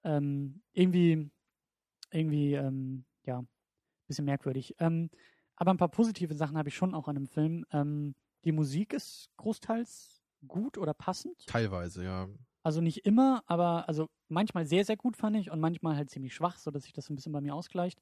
[0.02, 1.30] ähm, irgendwie,
[2.10, 3.44] irgendwie, ähm, ja,
[4.06, 4.74] bisschen merkwürdig.
[4.78, 5.10] Ähm,
[5.56, 7.66] aber ein paar positive Sachen habe ich schon auch an dem Film.
[8.44, 11.46] Die Musik ist großteils gut oder passend.
[11.46, 12.28] Teilweise, ja.
[12.62, 16.34] Also nicht immer, aber also manchmal sehr, sehr gut fand ich und manchmal halt ziemlich
[16.34, 18.00] schwach, sodass sich das ein bisschen bei mir ausgleicht.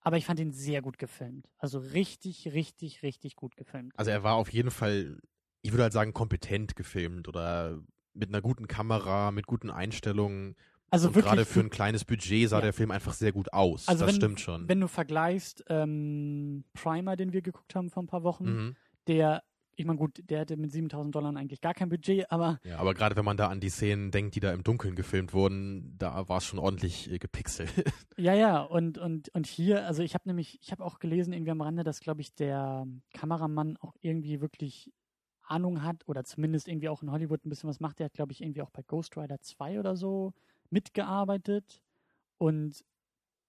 [0.00, 1.46] Aber ich fand ihn sehr gut gefilmt.
[1.58, 3.92] Also richtig, richtig, richtig gut gefilmt.
[3.96, 5.20] Also er war auf jeden Fall,
[5.62, 7.78] ich würde halt sagen, kompetent gefilmt oder
[8.14, 10.56] mit einer guten Kamera, mit guten Einstellungen.
[10.90, 12.62] Also und wirklich gerade für ein kleines Budget sah Ja.
[12.62, 13.86] der Film einfach sehr gut aus.
[13.88, 14.68] Also das wenn- stimmt schon.
[14.68, 18.76] Wenn du vergleichst, ähm, Primer, den wir geguckt haben vor ein paar Wochen, mhm.
[19.06, 19.42] der,
[19.80, 22.92] ich meine, gut, der hatte mit 7000 Dollar eigentlich gar kein Budget, aber Ja, aber
[22.92, 26.28] gerade wenn man da an die Szenen denkt, die da im Dunkeln gefilmt wurden, da
[26.28, 27.72] war es schon ordentlich äh, gepixelt.
[28.18, 31.52] ja, ja, und, und, und hier, also ich habe nämlich, ich habe auch gelesen irgendwie
[31.52, 34.92] am Rande, dass, glaube ich, der Kameramann auch irgendwie wirklich
[35.42, 37.98] Ahnung hat oder zumindest irgendwie auch in Hollywood ein bisschen was macht.
[37.98, 40.34] Der hat, glaube ich, irgendwie auch bei Ghost Rider 2 oder so
[40.68, 41.82] mitgearbeitet
[42.38, 42.84] und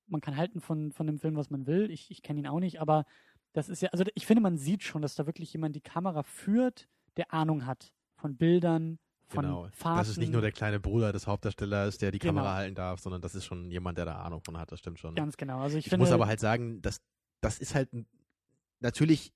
[0.08, 1.90] man kann halten von, von dem Film, was man will.
[1.90, 3.06] Ich, ich kenne ihn auch nicht, aber
[3.54, 6.24] das ist ja, also ich finde, man sieht schon, dass da wirklich jemand die Kamera
[6.24, 6.88] führt,
[7.18, 9.68] der Ahnung hat von Bildern, von genau.
[9.74, 9.98] Fahrten.
[10.00, 12.34] Das ist nicht nur der kleine Bruder des Hauptdarstellers, der die Genau.
[12.36, 15.00] Kamera halten darf, sondern das ist schon jemand, der da Ahnung von hat, das stimmt
[15.00, 15.16] schon.
[15.16, 15.60] Ganz genau.
[15.60, 17.02] Also ich, ich finde, muss aber halt sagen, das,
[17.42, 17.90] das ist halt
[18.80, 19.34] natürlich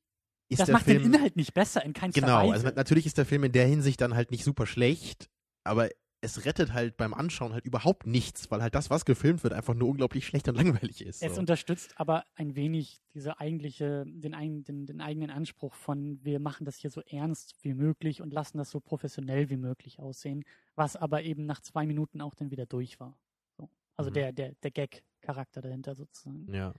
[0.47, 2.53] ist das der macht Film den Inhalt nicht besser in keinster Genau, Weise.
[2.53, 5.27] also natürlich ist der Film in der Hinsicht dann halt nicht super schlecht,
[5.63, 5.89] aber
[6.25, 9.73] es rettet halt beim Anschauen halt überhaupt nichts, weil halt das, was gefilmt wird, einfach
[9.73, 11.21] nur unglaublich schlecht und langweilig ist.
[11.23, 11.39] Es So.
[11.39, 16.77] unterstützt aber ein wenig diese eigentliche, den, den, den eigenen Anspruch von, wir machen das
[16.77, 20.43] hier so ernst wie möglich und lassen das so professionell wie möglich aussehen,
[20.75, 23.17] was aber eben nach zwei Minuten auch dann wieder durch war.
[23.57, 23.69] So.
[23.95, 24.13] Also Mhm.
[24.15, 26.51] der, der, der Gag-Charakter dahinter sozusagen.
[26.53, 26.73] Ja.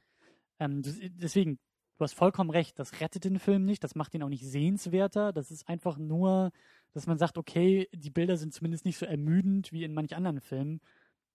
[0.58, 1.58] Ähm, deswegen,
[1.96, 5.32] du hast vollkommen recht, das rettet den Film nicht, das macht ihn auch nicht sehenswerter,
[5.32, 6.50] das ist einfach nur,
[6.96, 10.40] dass man sagt, okay, die Bilder sind zumindest nicht so ermüdend wie in manch anderen
[10.40, 10.80] Filmen.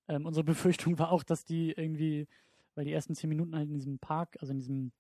[0.08, 2.28] Ähm, unsere Befürchtung war auch, dass die irgendwie,
[2.74, 4.92] weil die ersten zehn Minuten halt in diesem Park, also in diesem,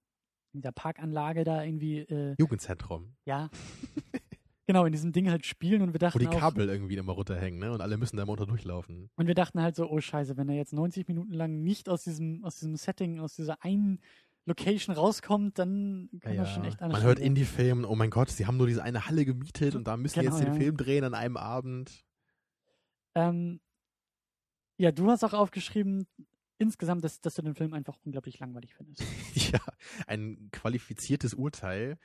[0.53, 3.49] in der Parkanlage da irgendwie, äh, Jugendzentrum, ja,
[4.67, 7.13] genau, in diesem Ding halt spielen und wir wo dachten die auch, Kabel irgendwie immer
[7.13, 7.71] runterhängen, ne?
[7.71, 9.09] Und alle müssen da immer unter durchlaufen.
[9.15, 12.03] und wir dachten halt so, oh scheiße, wenn er jetzt 90 Minuten lang nicht aus
[12.03, 13.99] diesem, aus diesem Setting, aus dieser einen
[14.45, 17.19] Location rauskommt, dann kann das schon echt Man hört.
[17.19, 20.31] Indie-Filmen, oh mein Gott, sie haben nur diese eine Halle gemietet und da müssen Genau,
[20.35, 20.59] jetzt den ja.
[20.59, 22.03] Film drehen an einem Abend.
[23.13, 23.59] Ähm,
[24.77, 26.07] ja, du hast auch aufgeschrieben,
[26.57, 29.03] insgesamt, dass, dass du den Film einfach unglaublich langweilig findest.
[29.51, 29.59] ja,
[30.07, 31.97] ein qualifiziertes Urteil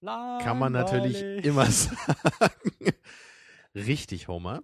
[0.00, 1.44] kann man natürlich Langweilig.
[1.44, 2.92] immer sagen.
[3.74, 4.62] Richtig, Homer.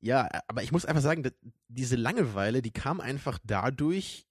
[0.00, 1.30] Ja, aber ich muss einfach sagen,
[1.68, 4.26] diese Langeweile, die kam einfach dadurch,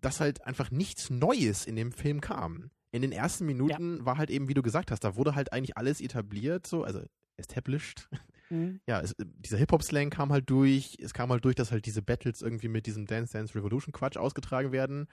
[0.00, 2.70] dass halt einfach nichts Neues in dem Film kam.
[2.90, 5.76] In den ersten Minuten war halt eben, wie du gesagt hast, da wurde halt eigentlich
[5.76, 7.02] alles etabliert, so, also
[7.36, 8.08] established.
[8.50, 8.80] Mhm.
[8.86, 10.96] Ja, es, dieser Hip-Hop-Slang kam halt durch.
[11.00, 14.16] Es kam halt durch, dass halt diese Battles irgendwie mit diesem Dance Dance Revolution Quatsch
[14.16, 15.06] ausgetragen werden.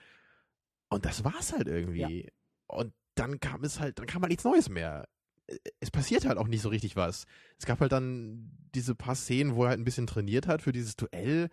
[0.90, 2.32] Und das war's halt irgendwie.
[2.68, 5.08] Und dann kam es halt, dann kam halt nichts Neues mehr.
[5.48, 7.26] Äh, Es passiert halt auch nicht so richtig was.
[7.58, 10.72] Es gab halt dann diese paar Szenen, wo er halt ein bisschen trainiert hat für
[10.72, 11.50] dieses Duell.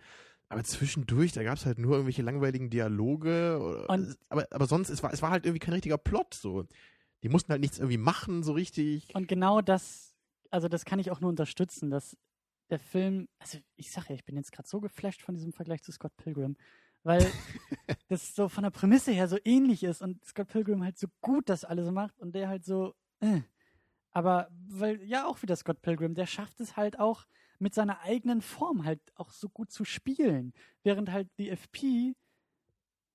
[0.53, 3.59] Aber zwischendurch, da gab es halt nur irgendwelche langweiligen Dialoge.
[3.61, 6.33] Oder, Und- aber, aber sonst, es war, es war halt irgendwie kein richtiger Plot.
[6.33, 6.65] So.
[7.23, 9.13] Die mussten halt nichts irgendwie machen, so richtig.
[9.15, 10.15] Und genau das,
[10.49, 12.17] also das kann ich auch nur unterstützen, dass
[12.69, 15.83] der Film, also ich sage ja, ich bin jetzt gerade so geflasht von diesem Vergleich
[15.83, 16.55] zu Scott Pilgrim,
[17.03, 17.19] weil
[18.07, 21.49] das so von der Prämisse her so ähnlich ist und Scott Pilgrim halt so gut
[21.49, 23.41] das alles macht und der halt so, äh.
[24.11, 27.25] aber weil ja auch wieder Scott Pilgrim, der schafft es halt auch
[27.63, 30.53] mit seiner eigenen Form halt auch so gut zu spielen,
[30.83, 32.13] während halt die FP,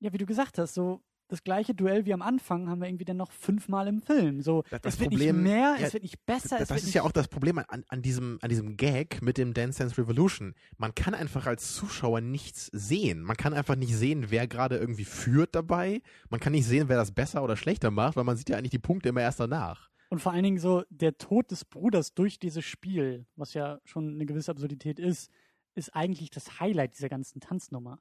[0.00, 3.04] ja wie du gesagt hast, so das gleiche Duell wie am Anfang haben wir irgendwie
[3.04, 4.40] dann noch fünfmal im Film.
[4.40, 6.82] So, Das- das es wird Problem- nicht mehr, ja, es wird nicht besser, Das, das
[6.82, 9.98] ist ja auch das Problem an, an, diesem, an diesem Gag mit dem Dance Dance
[9.98, 10.54] Revolution.
[10.78, 13.20] Man kann einfach als Zuschauer nichts sehen.
[13.20, 16.00] Man kann einfach nicht sehen, wer gerade irgendwie führt dabei.
[16.30, 18.70] Man kann nicht sehen, wer das besser oder schlechter macht, weil man sieht ja eigentlich
[18.70, 19.87] die Punkte immer erst danach.
[20.10, 24.14] Und vor allen Dingen so der Tod des Bruders durch dieses Spiel, was ja schon
[24.14, 25.30] eine gewisse Absurdität ist,
[25.74, 28.00] ist eigentlich das Highlight dieser ganzen Tanznummer.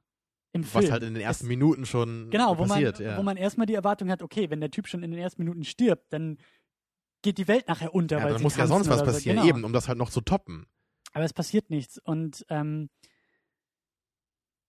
[0.52, 0.92] Im Was Film.
[0.92, 2.98] halt in den ersten Es- Minuten schon Genau, wo man, passiert.
[3.00, 3.18] ja.
[3.18, 5.64] wo man erstmal die Erwartung hat, okay, wenn der Typ schon in den ersten Minuten
[5.64, 6.38] stirbt, dann
[7.20, 8.18] geht die Welt nachher unter.
[8.18, 9.12] ja, dann muss ja sonst was oder so.
[9.16, 9.48] passieren, Genau.
[9.48, 10.66] eben, um das halt noch zu toppen.
[11.12, 11.98] Aber es passiert nichts.
[11.98, 12.88] Und ähm,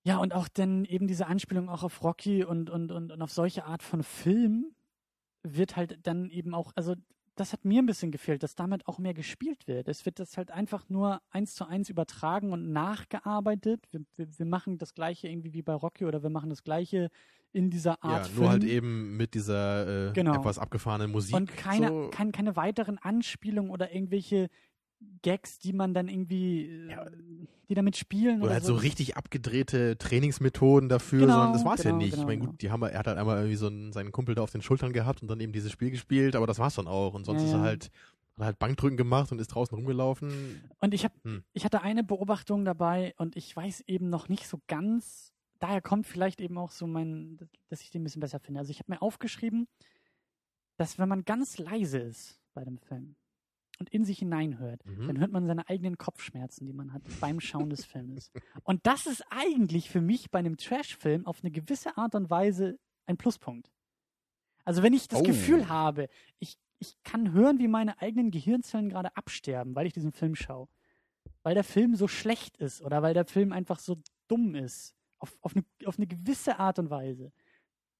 [0.03, 3.31] ja, und auch dann eben diese Anspielung auch auf Rocky und, und, und, und auf
[3.31, 4.73] solche Art von Film
[5.43, 6.95] wird halt dann eben auch, also
[7.39, 9.87] das hat mir ein bisschen gefehlt, dass damit auch mehr gespielt wird.
[9.87, 13.85] Es wird das halt einfach nur eins zu eins übertragen und nachgearbeitet.
[13.91, 17.09] Wir, wir, wir machen das gleiche irgendwie wie bei Rocky oder wir machen das gleiche
[17.51, 18.39] in dieser Art Ja, Film.
[18.41, 20.35] nur halt eben mit dieser äh, Genau.
[20.35, 21.35] etwas abgefahrenen Musik.
[21.35, 22.09] Und keine, so.
[22.11, 24.49] kein, keine weiteren Anspielungen oder irgendwelche
[25.21, 27.05] Gags, die man dann irgendwie, äh, Ja.
[27.69, 28.37] die damit spielen.
[28.37, 32.11] Oder Oder, halt so richtig abgedrehte Trainingsmethoden dafür, Genau, sondern das war's ja genau, nicht.
[32.11, 32.51] genau, ich meine, genau.
[32.51, 34.61] gut, die haben, er hat halt einmal irgendwie so einen, seinen Kumpel da auf den
[34.61, 37.13] Schultern gehabt und dann eben dieses Spiel gespielt, aber das war's dann auch.
[37.13, 37.63] Und sonst Ja, ist er ja.
[37.63, 37.91] halt, hat
[38.37, 40.61] er halt Bankdrücken gemacht und ist draußen rumgelaufen.
[40.79, 41.43] Und ich, hab, Hm.
[41.53, 46.07] ich hatte eine Beobachtung dabei und ich weiß eben noch nicht so ganz, daher kommt
[46.07, 47.37] vielleicht eben auch so mein,
[47.69, 48.59] dass ich den ein bisschen besser finde.
[48.61, 49.67] Also ich habe mir aufgeschrieben,
[50.77, 53.15] dass wenn man ganz leise ist bei dem Film
[53.79, 55.07] und in sich hineinhört, Mhm.
[55.07, 58.31] dann hört man seine eigenen Kopfschmerzen, die man hat beim Schauen des Filmes.
[58.63, 62.77] Und das ist eigentlich für mich bei einem Trash-Film auf eine gewisse Art und Weise
[63.05, 63.71] ein Pluspunkt.
[64.65, 65.23] Also wenn ich das Oh.
[65.23, 66.09] Gefühl habe,
[66.39, 70.67] ich, ich kann hören, wie meine eigenen Gehirnzellen gerade absterben, weil ich diesen Film schaue.
[71.41, 74.93] Weil der Film so schlecht ist oder weil der Film einfach so dumm ist.
[75.19, 77.31] Auf, auf, eine, auf eine gewisse Art und Weise.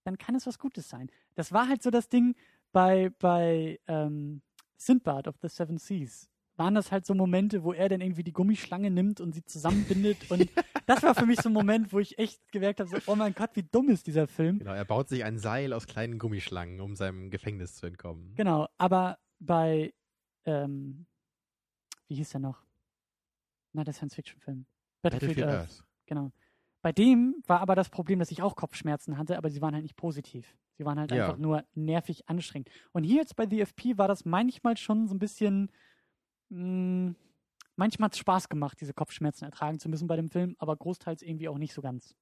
[0.04, 1.10] Dann kann es was Gutes sein.
[1.36, 2.36] Das war halt so das Ding
[2.72, 4.42] bei, bei ähm,
[4.80, 6.30] Sindbad of the Seven Seas.
[6.56, 10.30] Waren das halt so Momente, wo er dann irgendwie die Gummischlange nimmt und sie zusammenbindet.
[10.30, 10.50] und
[10.88, 13.34] das war für mich so ein Moment, wo ich echt gemerkt habe, so, oh mein
[13.34, 14.60] Gott, wie dumm ist dieser Film.
[14.60, 18.34] Genau, er baut sich ein Seil aus kleinen Gummischlangen, um seinem Gefängnis zu entkommen.
[18.36, 19.94] Genau, aber bei,
[20.46, 21.06] ähm,
[22.08, 22.66] wie hieß der noch?
[23.72, 24.66] Na, der Science-Fiction-Film.
[25.02, 25.70] Battlefield, Battlefield Earth.
[25.70, 25.84] Earth.
[26.08, 26.32] Genau.
[26.82, 29.84] Bei dem war aber das Problem, dass ich auch Kopfschmerzen hatte, aber sie waren halt
[29.84, 30.56] nicht positiv.
[30.78, 31.28] Sie waren halt Ja.
[31.28, 32.70] einfach nur nervig anstrengend.
[32.94, 35.72] Und hier jetzt bei The FP war das manchmal schon so ein bisschen.
[36.50, 37.16] Mh,
[37.76, 41.22] manchmal hat es Spaß gemacht, diese Kopfschmerzen ertragen zu müssen bei dem Film, aber großteils
[41.24, 42.16] irgendwie auch nicht so ganz.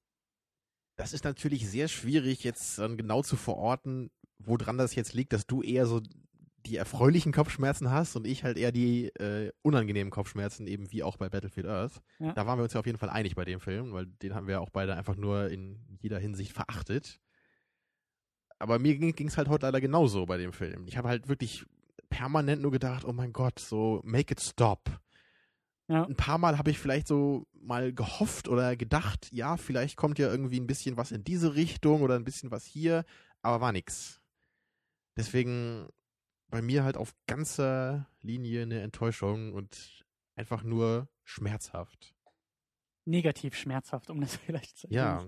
[0.96, 5.62] Das ist natürlich sehr schwierig, jetzt genau zu verorten, woran das jetzt liegt, dass du
[5.62, 6.00] eher so
[6.66, 11.16] die erfreulichen Kopfschmerzen hast und ich halt eher die äh, unangenehmen Kopfschmerzen, eben wie auch
[11.16, 12.02] bei Battlefield Earth.
[12.18, 12.32] Ja.
[12.32, 14.46] Da waren wir uns ja auf jeden Fall einig bei dem Film, weil den haben
[14.46, 17.20] wir auch beide einfach nur in jeder Hinsicht verachtet.
[18.58, 20.86] Aber mir ging es halt heute leider genauso bei dem Film.
[20.88, 21.64] Ich habe halt wirklich
[22.10, 24.90] permanent nur gedacht, oh mein Gott, so make it stop.
[25.88, 26.04] Ja.
[26.04, 30.28] Ein paar Mal habe ich vielleicht so mal gehofft oder gedacht, ja, vielleicht kommt ja
[30.28, 33.04] irgendwie ein bisschen was in diese Richtung oder ein bisschen was hier,
[33.42, 34.20] aber war nix.
[35.16, 35.88] Deswegen
[36.50, 42.14] bei mir halt auf ganzer Linie eine Enttäuschung und einfach nur schmerzhaft.
[43.04, 45.26] Negativ schmerzhaft, um das vielleicht zu Ja,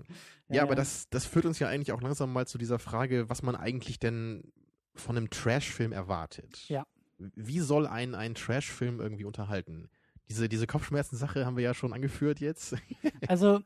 [0.49, 3.41] ja, aber das, das führt uns ja eigentlich auch langsam mal zu dieser Frage, was
[3.41, 4.51] man eigentlich denn
[4.95, 6.67] von einem Trash-Film erwartet.
[6.67, 6.85] Ja.
[7.17, 9.89] Wie soll ein, ein Trash-Film irgendwie unterhalten?
[10.29, 12.75] Diese, diese Kopfschmerzen-Sache haben wir ja schon angeführt jetzt.
[13.27, 13.61] Also,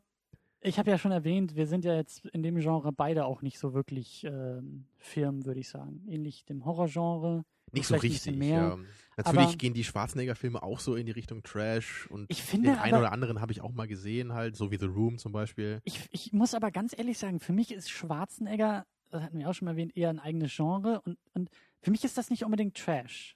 [0.66, 3.60] ich habe ja schon erwähnt, wir sind ja jetzt in dem Genre beide auch nicht
[3.60, 6.04] so wirklich ähm, firm, würde ich sagen.
[6.08, 7.46] Ähnlich dem Horrorgenre.
[7.72, 8.78] Nicht so richtig, mehr, ja.
[9.18, 12.80] Natürlich aber- gehen die Schwarzenegger-Filme auch so in die Richtung Trash und Ich finde den
[12.80, 15.32] einen aber- oder anderen habe ich auch mal gesehen, halt, so wie The Room zum
[15.32, 15.82] Beispiel.
[15.84, 19.54] Ich, ich muss aber ganz ehrlich sagen, für mich ist Schwarzenegger, das hatten wir auch
[19.54, 21.50] schon mal erwähnt, eher ein eigenes Genre und, und
[21.82, 23.36] für mich ist das nicht unbedingt Trash.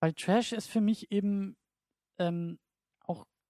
[0.00, 1.56] Weil Trash ist für mich eben
[2.18, 2.58] ähm,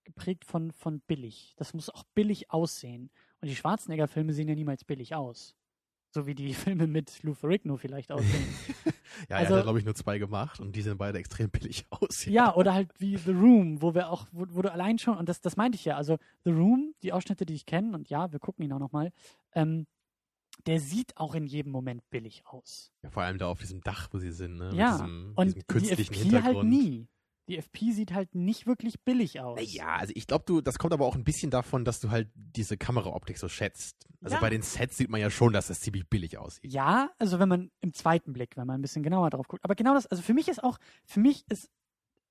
[0.07, 1.52] geprägt von, von billig.
[1.57, 3.11] Das muss auch billig aussehen.
[3.42, 5.54] Und die Schwarzenegger-Filme sehen ja niemals billig aus.
[6.14, 8.46] So wie die Filme mit Lou Ferrigno vielleicht aussehen.
[9.30, 11.48] Ja, Also- er hat ja, glaube ich, nur zwei gemacht und die sehen beide extrem
[11.48, 12.24] billig aus.
[12.26, 15.28] Ja, oder halt wie The Room, wo wir auch, wo, wo du allein schon, und
[15.28, 18.30] das, das meinte ich ja, also The Room, die Ausschnitte, die ich kenne, und ja,
[18.32, 19.12] wir gucken ihn auch nochmal,
[19.52, 19.86] ähm,
[20.66, 22.90] der sieht auch in jedem Moment billig aus.
[23.02, 24.70] Ja, vor allem da auf diesem Dach, wo sie sind, ne?
[24.74, 26.57] ja, Mit diesem, und diesem künstlichen die FP Hintergrund.
[26.57, 27.09] halt nie.
[27.49, 29.61] Die FP sieht halt nicht wirklich billig aus.
[29.72, 32.28] Ja, also ich glaube, du, das kommt aber auch ein bisschen davon, dass du halt
[32.34, 34.09] diese Kameraoptik so schätzt.
[34.20, 34.40] Also Ja.
[34.40, 36.72] bei den Sets sieht man ja schon, dass das ziemlich billig aussieht.
[36.72, 39.64] Ja, also wenn man im zweiten Blick, wenn man ein bisschen genauer drauf guckt.
[39.64, 41.70] Aber genau das, also für mich ist auch, für mich ist,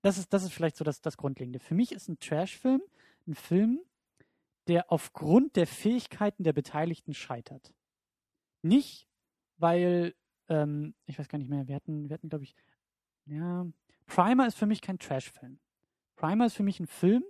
[0.02, 1.60] das ist, das ist vielleicht so das, das Grundlegende.
[1.60, 2.82] Für mich ist ein Trash-Film
[3.28, 3.80] ein Film,
[4.68, 7.74] der aufgrund der Fähigkeiten der Beteiligten scheitert.
[8.62, 9.08] Nicht,
[9.58, 10.14] weil,
[10.50, 12.56] ähm, ich weiß gar nicht mehr, wir hatten, wir hatten, glaube ich,
[13.26, 13.66] ja,
[14.08, 15.60] Primer ist für mich kein Trash-Film.
[16.16, 17.24] Primer ist für mich ein Film,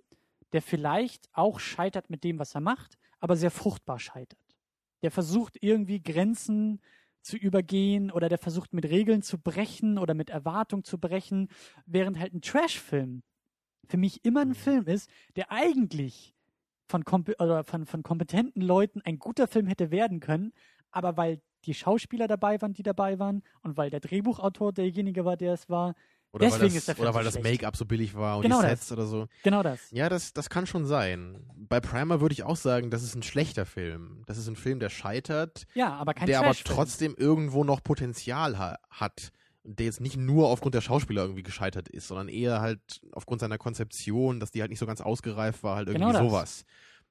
[0.54, 4.40] der vielleicht auch scheitert mit dem, was er macht, aber sehr fruchtbar scheitert.
[5.02, 6.82] Der versucht irgendwie Grenzen
[7.22, 11.50] zu übergehen oder der versucht mit Regeln zu brechen oder mit Erwartung zu brechen,
[11.86, 13.24] während halt ein Trash-Film
[13.88, 14.56] für mich immer ein Mhm.
[14.56, 16.36] Film ist, der eigentlich
[16.88, 20.54] von, von, von kompetenten Leuten ein guter Film hätte werden können,
[20.92, 25.36] aber weil die Schauspieler dabei waren, die dabei waren und weil der Drehbuchautor derjenige war,
[25.36, 25.96] der es war,
[26.36, 27.62] Oder Deswegen weil das, ist der Film oder so weil das schlecht.
[27.62, 28.80] Make-up so billig war und Genau die das.
[28.82, 29.28] Sets oder so.
[29.44, 29.80] genau das.
[29.92, 31.40] Ja, das, das kann schon sein.
[31.56, 34.24] Bei Primer würde ich auch sagen, das ist ein schlechter Film.
[34.28, 38.58] Das ist ein Film, der scheitert, Ja, aber kein der aber trotzdem irgendwo noch Potenzial
[38.60, 39.32] ha hat.
[39.64, 43.58] Der jetzt nicht nur aufgrund der Schauspieler irgendwie gescheitert ist, sondern eher halt aufgrund seiner
[43.58, 46.30] Konzeption, dass die halt nicht so ganz ausgereift war, halt irgendwie Genau das.
[46.32, 46.66] sowas.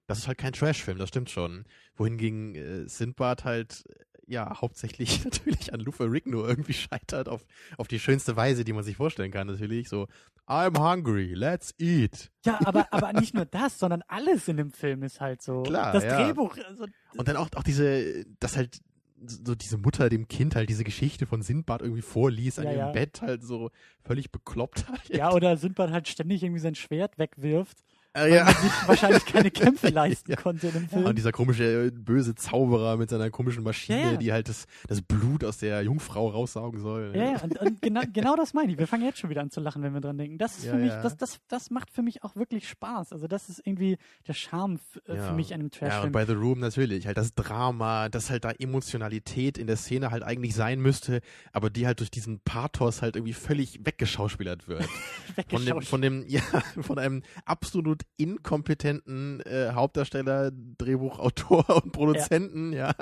[0.07, 1.65] Das ist halt kein Trash-Film, das stimmt schon.
[1.97, 3.85] Wohingegen äh, Sindbad halt
[4.27, 7.45] ja hauptsächlich natürlich an Lou Ferrigno irgendwie scheitert auf,
[7.77, 9.47] auf die schönste Weise, die man sich vorstellen kann.
[9.47, 10.07] Natürlich so,
[10.47, 12.31] I'm hungry, let's eat.
[12.45, 15.63] Ja, aber, aber nicht nur das, sondern alles in dem Film ist halt so.
[15.63, 16.23] Klar, das ja.
[16.23, 18.81] Drehbuch, also, Und dann auch, auch diese, dass halt
[19.27, 22.79] so diese Mutter dem Kind halt diese Geschichte von Sindbad irgendwie vorliest an Ja, ihrem
[22.81, 22.93] ja.
[22.93, 23.71] Bett halt so
[24.03, 25.09] völlig bekloppt halt.
[25.09, 27.79] ja, oder Sindbad halt ständig irgendwie sein Schwert wegwirft
[28.15, 28.45] weil ja.
[28.45, 30.37] man sich wahrscheinlich keine Kämpfe leisten Ja.
[30.37, 31.05] konnte in dem Ja, Film.
[31.07, 34.17] und dieser komische, äh, böse Zauberer mit seiner komischen Maschine, Ja, ja.
[34.17, 37.13] die halt das, das Blut aus der Jungfrau raussaugen soll.
[37.15, 38.79] Ja, ja, und, und genau, genau das meine ich.
[38.79, 40.39] Wir fangen jetzt schon wieder an zu lachen, wenn wir dran denken.
[40.39, 41.03] Das ist Ja, für mich, ja.
[41.03, 43.13] das, das, das macht für mich auch wirklich Spaß.
[43.13, 43.99] Also das ist irgendwie
[44.29, 45.29] der Charme äh, Ja.
[45.29, 46.07] für mich an einem Ja, Trashfilm.
[46.07, 47.07] und bei The Room natürlich.
[47.07, 51.21] Halt das Drama, dass halt da Emotionalität in der Szene halt eigentlich sein müsste,
[51.53, 54.85] aber die halt durch diesen Pathos halt irgendwie völlig weggeschauspielert wird.
[55.51, 56.41] Von dem, von dem, ja,
[56.81, 62.95] von einem absolut inkompetenten äh, Hauptdarsteller, Drehbuchautor und Produzenten, ja.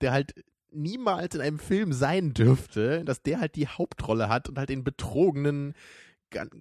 [0.00, 0.34] der halt
[0.70, 4.84] niemals in einem Film sein dürfte, dass der halt die Hauptrolle hat und halt den
[4.84, 5.74] betrogenen,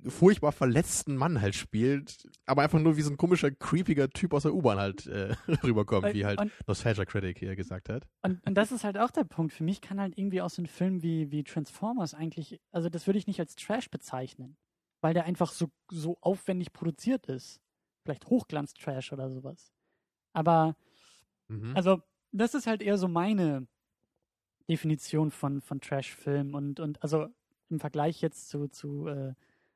[0.07, 4.43] furchtbar verletzten Mann halt spielt, aber einfach nur wie so ein komischer, creepiger Typ aus
[4.43, 8.07] der U-Bahn halt äh, rüberkommt, wie halt und, Nostalgia Critic hier gesagt hat.
[8.21, 9.53] und, und das ist halt auch der Punkt.
[9.53, 13.07] Für mich kann halt irgendwie aus so einem Film wie, wie Transformers eigentlich, also das
[13.07, 14.55] würde ich nicht als Trash bezeichnen,
[15.01, 17.59] weil der einfach so, so aufwendig produziert ist.
[18.06, 19.74] Vielleicht Hochglanz-Trash oder sowas.
[20.32, 20.76] Aber
[21.47, 21.76] Mhm.
[21.76, 22.01] Also,
[22.32, 23.68] das ist halt eher so meine
[24.70, 27.28] Definition von, von Trash-Film und, und also
[27.70, 29.34] im Vergleich jetzt zu, zu äh,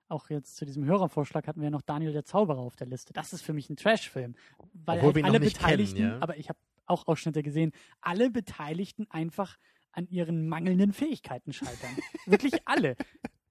[0.08, 3.14] auch jetzt zu diesem Hörervorschlag hatten wir ja noch Daniel der Zauberer auf der Liste.
[3.14, 4.36] Das ist für mich ein Trash-Film.
[4.74, 6.22] Weil halt alle Beteiligten, kennen, ja.
[6.22, 6.58] aber ich habe
[6.88, 7.72] auch Ausschnitte gesehen,
[8.02, 9.58] alle Beteiligten einfach
[9.92, 11.96] an ihren mangelnden Fähigkeiten scheitern.
[12.26, 12.96] Wirklich alle.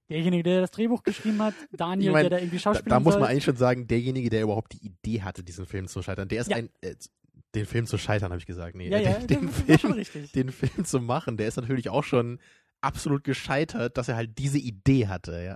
[0.09, 2.99] Derjenige, der das Drehbuch geschrieben hat, Daniel, Ich mein, der da irgendwie Da, Schauspieler da
[2.99, 3.21] muss soll.
[3.21, 6.41] man eigentlich schon sagen, derjenige, der überhaupt die Idee hatte, diesen Film zu scheitern, der
[6.41, 6.57] ist Ja.
[6.57, 6.95] ein, äh,
[7.55, 8.75] den Film zu scheitern, habe ich gesagt.
[8.75, 10.05] Nee, ja, äh, ja, den, den, Film,
[10.35, 12.39] den Film zu machen, der ist natürlich auch schon
[12.81, 15.55] absolut gescheitert, dass er halt diese Idee hatte, ja.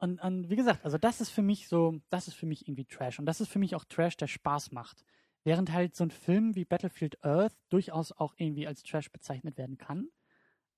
[0.00, 2.84] Und, und wie gesagt, also das ist für mich so, das ist für mich irgendwie
[2.84, 3.18] Trash.
[3.18, 5.04] Und das ist für mich auch Trash, der Spaß macht.
[5.42, 9.76] Während halt so ein Film wie Battlefield Earth durchaus auch irgendwie als Trash bezeichnet werden
[9.76, 10.08] kann.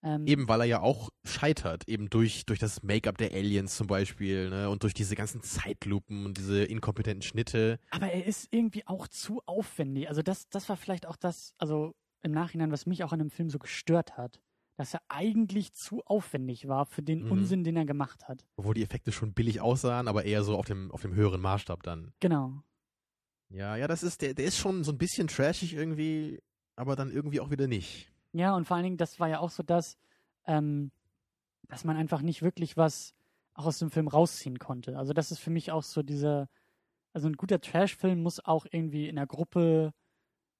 [0.02, 3.86] Ähm, Eben weil er ja auch scheitert, eben durch, durch das Make-up der Aliens zum
[3.86, 7.78] Beispiel, ne, und durch diese ganzen Zeitlupen und diese inkompetenten Schnitte.
[7.90, 10.08] Aber er ist irgendwie auch zu aufwendig.
[10.08, 13.30] Also das, das war vielleicht auch das, also im Nachhinein, was mich auch an dem
[13.30, 14.40] Film so gestört hat.
[14.76, 17.32] Dass er eigentlich zu aufwendig war für den Mhm.
[17.32, 18.46] Unsinn, den er gemacht hat.
[18.56, 21.82] Obwohl die Effekte schon billig aussahen, aber eher so auf dem, auf dem höheren Maßstab
[21.82, 22.14] dann.
[22.20, 22.62] Genau.
[23.50, 26.40] Ja, ja, das ist, der, der ist schon so ein bisschen trashig irgendwie,
[26.76, 28.10] aber dann irgendwie auch wieder nicht.
[28.32, 29.96] Ja, und vor allen Dingen, das war ja auch so das,
[30.46, 30.90] ähm,
[31.68, 33.14] dass man einfach nicht wirklich was
[33.54, 34.96] auch aus dem Film rausziehen konnte.
[34.96, 36.48] Also das ist für mich auch so dieser,
[37.12, 39.92] also ein guter Trash-Film muss auch irgendwie in der Gruppe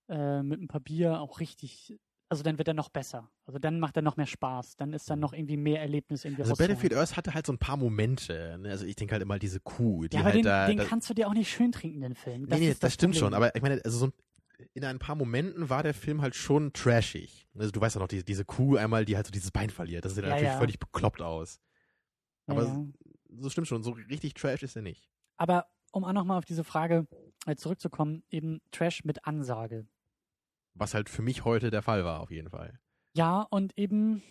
[0.09, 1.97] äh, mit ein paar Bier auch richtig,
[2.29, 3.31] also dann wird er noch besser.
[3.47, 4.77] Also dann macht er noch mehr Spaß.
[4.77, 6.55] Dann ist dann noch irgendwie mehr Erlebnis irgendwie Also.
[6.55, 8.59] Battlefield Earth hatte halt so ein paar Momente.
[8.61, 8.71] Ne?
[8.71, 10.67] Also ich denke halt immer diese Kuh, die Ja, aber halt den, da.
[10.67, 12.43] den da kannst du dir auch nicht schön trinken, den Film.
[12.43, 13.33] nee, nee, ist das, stimmt Problem.
[13.33, 13.35] schon.
[13.35, 14.13] Aber ich meine, also so ein,
[14.75, 17.47] in ein paar Momenten war der Film halt schon trashig.
[17.55, 20.05] Also du weißt ja noch, die, diese Kuh einmal, die halt so dieses Bein verliert.
[20.05, 20.59] Das sieht Ja, natürlich ja.
[20.59, 21.61] völlig bekloppt aus.
[22.47, 22.87] Aber ja.
[23.39, 25.09] So stimmt schon, so richtig trash ist er nicht.
[25.37, 27.07] Aber um auch nochmal auf diese Frage
[27.47, 29.87] äh, zurückzukommen, eben Trash mit Ansage.
[30.75, 32.79] Was halt für mich heute der Fall war, auf jeden Fall.
[33.15, 34.23] Ja, und eben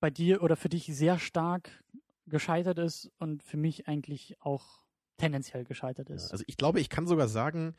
[0.00, 1.70] bei dir oder für dich sehr stark
[2.26, 4.82] gescheitert ist und für mich eigentlich auch
[5.16, 6.30] tendenziell gescheitert ist.
[6.32, 7.74] also ich glaube, ich kann sogar sagen,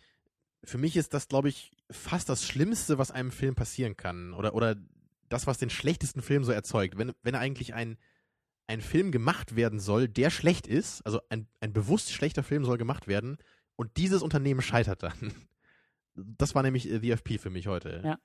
[0.63, 4.33] für mich ist das, glaube ich, fast das Schlimmste, was einem Film passieren kann.
[4.33, 4.75] Oder, oder
[5.29, 6.97] das, was den schlechtesten Film so erzeugt.
[6.97, 7.97] Wenn, wenn eigentlich ein,
[8.67, 12.77] ein Film gemacht werden soll, der schlecht ist, also ein, ein bewusst schlechter Film soll
[12.77, 13.37] gemacht werden
[13.75, 15.33] und dieses Unternehmen scheitert dann.
[16.19, 18.01] Das war nämlich äh, The FP für mich heute.
[18.03, 18.19] Ja.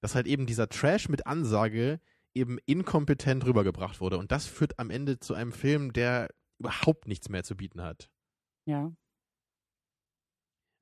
[0.00, 2.00] Dass halt eben dieser Trash mit Ansage
[2.32, 4.16] eben inkompetent rübergebracht wurde.
[4.16, 8.08] Und das führt am Ende zu einem Film, der überhaupt nichts mehr zu bieten hat.
[8.64, 8.92] ja,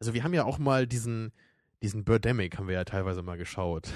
[0.03, 1.31] Also wir haben ja auch mal diesen,
[1.81, 3.89] diesen Birdemic haben wir ja teilweise mal geschaut.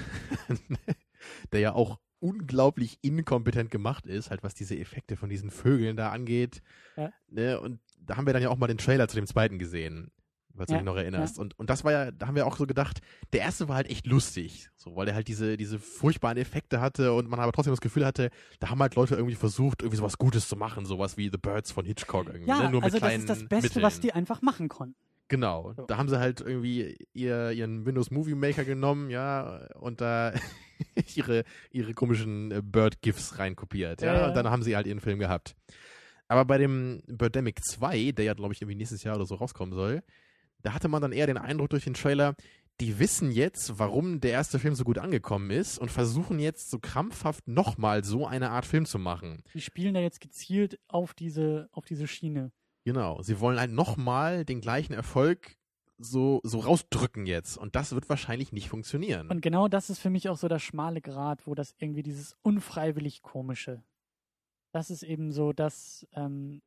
[1.51, 6.11] der ja auch unglaublich inkompetent gemacht ist, halt was diese Effekte von diesen Vögeln da
[6.11, 6.61] angeht.
[6.95, 7.11] Ja.
[7.27, 7.59] Ne?
[7.59, 10.09] Und da haben wir dann ja auch mal den Trailer zu dem zweiten gesehen,
[10.55, 11.37] falls du Ja, dich noch erinnerst.
[11.39, 13.01] Und, und das war ja, da haben wir auch so gedacht,
[13.33, 17.11] der erste war halt echt lustig, so, weil der halt diese, diese furchtbaren Effekte hatte
[17.11, 18.29] und man aber trotzdem das Gefühl hatte,
[18.61, 21.73] da haben halt Leute irgendwie versucht, irgendwie sowas Gutes zu machen, sowas wie The Birds
[21.73, 22.69] von Hitchcock irgendwie, ja ne?
[22.69, 23.83] nur mit also das kleinen ist das Beste, Mitteln.
[23.83, 24.95] was die einfach machen konnten.
[25.29, 25.85] Genau, So.
[25.85, 30.33] da haben sie halt irgendwie ihr, ihren Windows Movie Maker genommen, ja, und da
[31.15, 34.27] ihre, ihre komischen äh, Bird-GIFs reinkopiert, ja, Ja, ja.
[34.27, 35.55] und dann haben sie halt ihren Film gehabt.
[36.29, 39.73] Aber bei dem Birdemic 2, der ja, glaube ich, irgendwie nächstes Jahr oder so rauskommen
[39.73, 40.03] soll,
[40.61, 42.35] da hatte man dann eher den Eindruck durch den Trailer,
[42.79, 46.79] die wissen jetzt, warum der erste Film so gut angekommen ist und versuchen jetzt so
[46.79, 49.41] krampfhaft nochmal so eine Art Film zu machen.
[49.53, 52.51] Die spielen da jetzt gezielt auf diese, auf diese Schiene.
[52.87, 55.57] Genau, sie wollen halt nochmal den gleichen Erfolg
[55.97, 57.57] so, so rausdrücken jetzt.
[57.57, 59.27] Und das wird wahrscheinlich nicht funktionieren.
[59.27, 62.37] Und genau das ist für mich auch so der schmale Grat, wo das irgendwie dieses
[62.43, 63.83] unfreiwillig komische.
[64.71, 66.61] Das ist eben so das, ähm,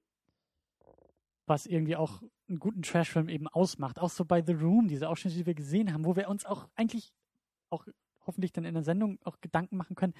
[1.47, 3.99] was irgendwie auch einen guten Trashfilm eben ausmacht.
[3.99, 6.68] Auch so bei The Room, diese Ausschnitte, die wir gesehen haben, wo wir uns auch
[6.75, 7.14] eigentlich
[7.71, 7.87] auch
[8.27, 10.12] hoffentlich dann in der Sendung auch Gedanken machen können,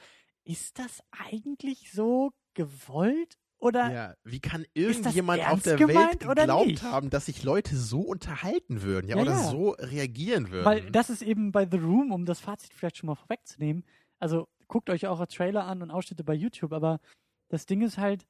[0.45, 7.11] ist das eigentlich so gewollt oder Ja, wie kann irgendjemand auf der Welt geglaubt haben,
[7.11, 9.39] dass sich Leute so unterhalten würden, ja, Ja, oder ja.
[9.39, 10.65] so reagieren würden?
[10.65, 13.85] Weil das ist eben bei The Room, um das Fazit vielleicht schon mal vorwegzunehmen.
[14.19, 17.01] Also guckt euch auch Trailer an und Ausschnitte bei YouTube, aber
[17.49, 18.27] das Ding ist halt,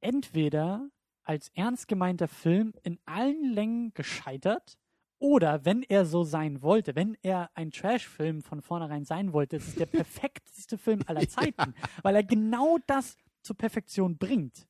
[0.00, 0.88] entweder
[1.24, 4.76] als ernst gemeinter Film in allen Längen gescheitert
[5.18, 9.78] oder wenn er so sein wollte, wenn er ein Trash-Film von vornherein sein wollte, ist
[9.78, 14.66] der perfekteste Film aller Zeiten, weil er genau das zur Perfektion bringt.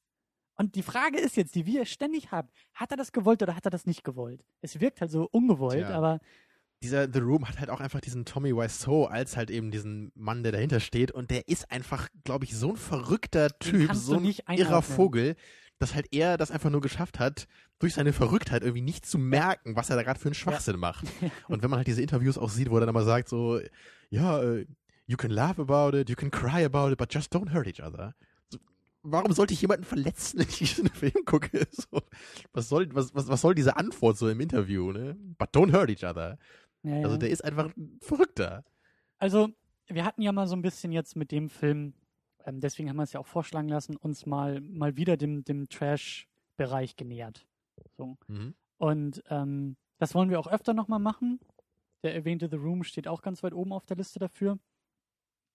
[0.56, 3.64] Und die Frage ist jetzt, die wir ständig haben, hat er das gewollt oder hat
[3.64, 4.44] er das nicht gewollt?
[4.60, 5.90] Es wirkt halt so ungewollt, Tja.
[5.90, 6.20] aber
[6.82, 10.42] dieser The Room hat halt auch einfach diesen Tommy Wiseau als halt eben diesen Mann,
[10.42, 11.12] der dahinter steht.
[11.12, 14.82] Und der ist einfach, glaube ich, so ein verrückter Typ, so ein nicht irrer.
[14.82, 15.36] Vogel,
[15.78, 17.46] dass halt er das einfach nur geschafft hat,
[17.78, 21.06] durch seine Verrücktheit irgendwie nicht zu merken, was er da gerade für einen Schwachsinn macht.
[21.48, 23.60] Und wenn man halt diese Interviews auch sieht, wo er dann immer sagt so,
[24.10, 24.66] ja, äh,
[25.06, 27.82] you can laugh about it, you can cry about it, but just don't hurt each
[27.82, 28.14] other.
[29.02, 31.66] Warum sollte ich jemanden verletzen, wenn ich diesen Film gucke?
[31.72, 32.02] So,
[32.52, 35.16] was soll, was, was, was soll diese Antwort so im Interview, ne?
[35.38, 36.38] But don't hurt each other.
[36.82, 37.04] Ja, ja.
[37.04, 38.64] Also der ist einfach ein Verrückter.
[39.18, 39.48] Also,
[39.88, 41.94] wir hatten ja mal so ein bisschen jetzt mit dem Film,
[42.44, 45.68] ähm, deswegen haben wir es ja auch vorschlagen lassen, uns mal, mal wieder dem, dem
[45.68, 47.46] Trash-Bereich genähert.
[47.96, 48.16] So.
[48.28, 48.54] Mhm.
[48.78, 51.40] Und ähm, das wollen wir auch öfter nochmal machen.
[52.02, 54.58] Der erwähnte The Room steht auch ganz weit oben auf der Liste dafür.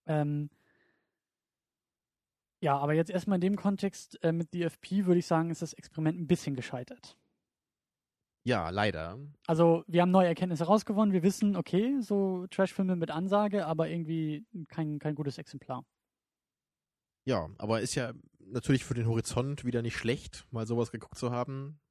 [0.05, 0.49] Ähm,
[2.59, 5.73] ja, aber jetzt erstmal in dem Kontext äh, mit DFP würde ich sagen, ist das
[5.73, 7.15] Experiment ein bisschen gescheitert.
[8.43, 9.19] Ja, leider.
[9.45, 11.13] Also, wir haben neue Erkenntnisse rausgewonnen.
[11.13, 15.83] Wir wissen, okay, so Trashfilme mit Ansage, aber irgendwie kein, kein gutes Exemplar.
[17.25, 21.29] Ja, aber ist ja natürlich für den Horizont wieder nicht schlecht, mal sowas geguckt zu
[21.29, 21.81] haben.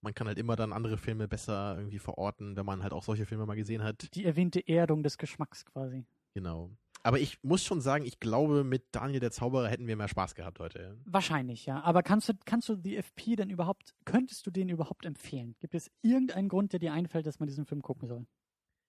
[0.00, 3.26] Man kann halt immer dann andere Filme besser irgendwie verorten, wenn man halt auch solche
[3.26, 4.14] Filme mal gesehen hat.
[4.14, 6.06] Die erwähnte Erdung des Geschmacks quasi.
[6.32, 6.70] Genau.
[7.06, 10.34] Aber ich muss schon sagen, ich glaube, mit Daniel der Zauberer hätten wir mehr Spaß
[10.34, 10.98] gehabt heute.
[11.04, 11.80] Wahrscheinlich, ja.
[11.84, 15.54] Aber kannst du, kannst du die FP denn überhaupt, könntest du den überhaupt empfehlen?
[15.60, 18.26] Gibt es irgendeinen Grund, der dir einfällt, dass man diesen Film gucken soll?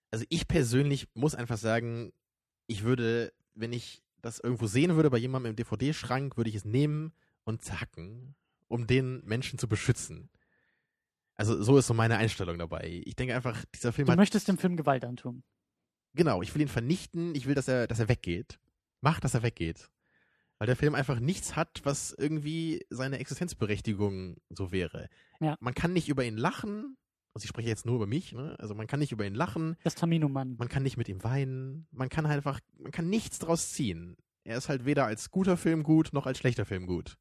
[0.10, 2.12] Also ich persönlich muss einfach sagen,
[2.66, 6.66] ich würde, wenn ich das irgendwo sehen würde bei jemandem im DVD-Schrank, würde ich es
[6.66, 7.14] nehmen
[7.44, 8.34] und zacken,
[8.68, 10.32] um den Menschen zu beschützen.
[11.36, 13.04] Also so ist so meine Einstellung dabei.
[13.06, 15.44] Ich denke einfach, dieser Film Du hat möchtest dem Film Gewalt antun.
[16.18, 18.60] Genau, ich will ihn vernichten, ich will, dass er, dass er weggeht.
[19.02, 19.90] Mach, dass er weggeht.
[20.60, 25.08] Weil der Film einfach nichts hat, was irgendwie seine Existenzberechtigung so wäre.
[25.40, 25.56] Ja.
[25.60, 26.98] Man kann nicht über ihn lachen,
[27.36, 28.56] also ich spreche jetzt nur über mich, ne?
[28.60, 30.56] Also man kann nicht über ihn lachen, Das Tamino-Mann.
[30.58, 34.18] man kann nicht mit ihm weinen, man kann halt einfach, man kann nichts draus ziehen.
[34.44, 37.18] Er ist halt weder als guter Film gut, noch als schlechter Film gut.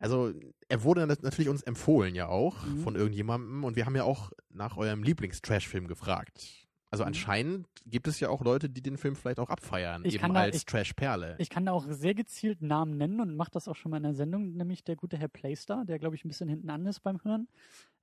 [0.00, 0.32] Also,
[0.68, 2.78] er wurde nat- natürlich uns empfohlen ja auch Mhm.
[2.80, 6.66] von irgendjemandem und wir haben ja auch nach eurem Lieblings-Trash-Film gefragt.
[6.90, 7.08] Also Mhm.
[7.08, 10.40] anscheinend gibt es ja auch Leute, die den Film vielleicht auch abfeiern, Ich eben da-
[10.40, 11.36] als Trash-Perle.
[11.38, 14.04] Ich kann da auch sehr gezielt Namen nennen und mache das auch schon mal in
[14.04, 17.00] der Sendung, nämlich der gute Herr Playstar, der, glaube ich, ein bisschen hinten an ist
[17.00, 17.48] beim Hören.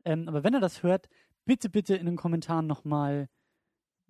[0.06, 1.10] Ähm, aber wenn er das hört,
[1.46, 3.28] bitte, bitte in den Kommentaren nochmal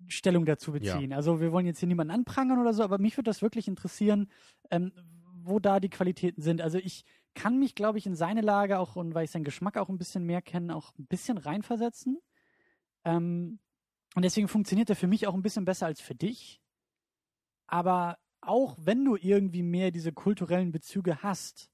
[0.08, 1.14] Stellung dazu beziehen.
[1.14, 4.30] Also wir wollen jetzt hier niemanden anprangern oder so, aber mich würde das wirklich interessieren,
[4.70, 4.92] ähm,
[5.42, 6.60] wo da die Qualitäten sind.
[6.60, 7.04] Also ich
[7.34, 9.96] kann mich, glaube ich, in seine Lage auch und weil ich seinen Geschmack auch ein
[9.96, 12.18] bisschen mehr kenne, auch ein bisschen reinversetzen.
[13.04, 13.58] Ähm,
[14.16, 16.62] und deswegen funktioniert er für mich auch ein bisschen besser als für dich.
[17.66, 21.70] Aber auch wenn du irgendwie mehr diese kulturellen Bezüge hast,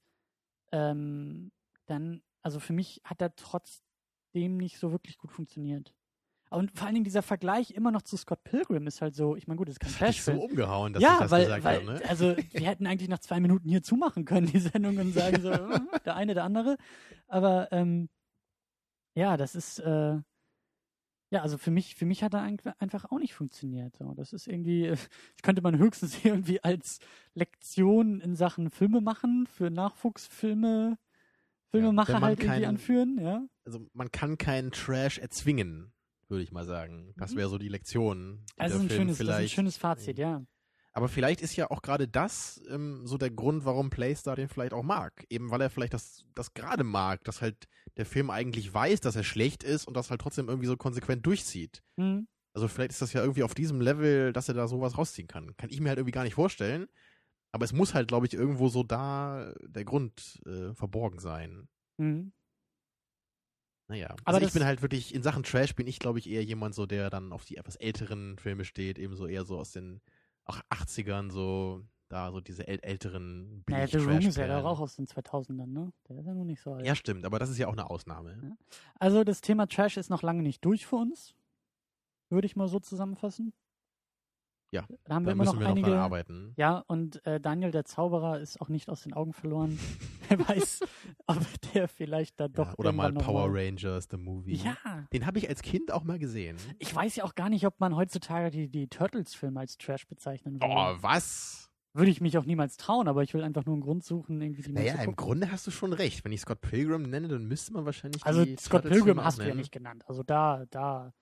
[0.72, 1.52] ähm,
[1.86, 5.94] dann, also für mich hat er trotzdem nicht so wirklich gut funktioniert.
[6.50, 9.46] Und vor allen Dingen dieser Vergleich immer noch zu Scott Pilgrim ist halt so, ich
[9.46, 11.76] meine, gut, das ist kein dich so umgehauen, dass ja, ich das weil, gesagt weil
[11.76, 12.08] habe, ne?
[12.08, 15.50] also wir hätten eigentlich nach zwei Minuten hier zumachen können, die Sendung, und sagen so,
[16.04, 16.76] der eine, der andere.
[17.28, 18.08] Aber ähm,
[19.14, 20.18] ja, das ist äh,
[21.32, 23.96] ja, also für mich, für mich hat er ein- einfach auch nicht funktioniert.
[24.16, 24.86] Das ist irgendwie,
[25.36, 26.98] ich könnte man höchstens irgendwie als
[27.34, 30.98] Lektion in Sachen Filme machen, für Nachwuchsfilme,
[31.70, 33.46] Filmemacher man halt irgendwie kein- anführen, ja.
[33.64, 35.92] Also man kann keinen Trash erzwingen,
[36.28, 37.14] würde ich mal sagen.
[37.16, 37.38] Das Mhm.
[37.38, 38.44] wäre so die Lektion.
[38.56, 40.44] die Also der ein Film schönes, das ist ein vielleicht schönes Fazit, ja.
[40.94, 44.74] Aber vielleicht ist ja auch gerade das ähm, so der Grund, warum Playstar den vielleicht
[44.74, 45.24] auch mag.
[45.30, 47.66] Eben weil er vielleicht das, das gerade mag, dass halt
[47.96, 51.24] der Film eigentlich weiß, dass er schlecht ist und das halt trotzdem irgendwie so konsequent
[51.24, 51.82] durchzieht.
[51.98, 52.28] Hm.
[52.54, 55.56] Also vielleicht ist das ja irgendwie auf diesem Level, dass er da sowas rausziehen kann.
[55.56, 56.88] Kann ich mir halt irgendwie gar nicht vorstellen.
[57.52, 61.68] Aber es muss halt, glaube ich, irgendwo so da der Grund äh, verborgen sein.
[61.98, 62.32] Hm.
[63.88, 64.14] Naja.
[64.24, 66.74] Aber Also ich bin halt wirklich, in Sachen Trash bin ich, glaube ich, eher jemand
[66.74, 70.02] so, der dann auf die etwas älteren Filme steht, eben so eher so aus den
[70.44, 74.80] auch 80ern, so da so diese äl älteren Naja, The Room ist ja doch auch
[74.80, 75.92] aus den 2000ern, ne?
[76.08, 76.86] Der ist ja noch nicht so alt.
[76.86, 78.38] Ja, stimmt, aber das ist ja auch eine Ausnahme.
[78.42, 78.56] Ja.
[78.98, 81.34] Also das Thema Trash ist noch lange nicht durch für uns.
[82.28, 83.52] Würde ich mal so zusammenfassen.
[84.72, 85.90] Ja, Da haben wir immer müssen noch wir noch einige.
[85.90, 86.54] dran arbeiten.
[86.56, 89.78] Ja, und äh, Daniel der Zauberer ist auch nicht aus den Augen verloren.
[90.30, 90.80] Wer weiß,
[91.26, 91.36] ob
[91.74, 92.68] der vielleicht da doch.
[92.68, 94.54] ja, oder mal noch Power Rangers, the movie.
[94.54, 94.76] Ja.
[95.12, 96.56] Den habe ich als Kind auch mal gesehen.
[96.78, 100.54] Ich weiß ja auch gar nicht, ob man heutzutage die, die Turtles-Filme als Trash bezeichnen
[100.54, 100.66] würde.
[100.74, 101.68] Oh, was?
[101.92, 104.62] Würde ich mich auch niemals trauen, aber ich will einfach nur einen Grund suchen, irgendwie
[104.62, 105.14] die mal Naja, im.
[105.14, 106.24] Grunde hast du schon recht.
[106.24, 108.54] Wenn ich Scott Pilgrim nenne, dann müsste man wahrscheinlich Also Scott
[108.84, 110.02] Turtles-Filme Pilgrim hast du ja nicht genannt.
[110.06, 111.12] Also da, da,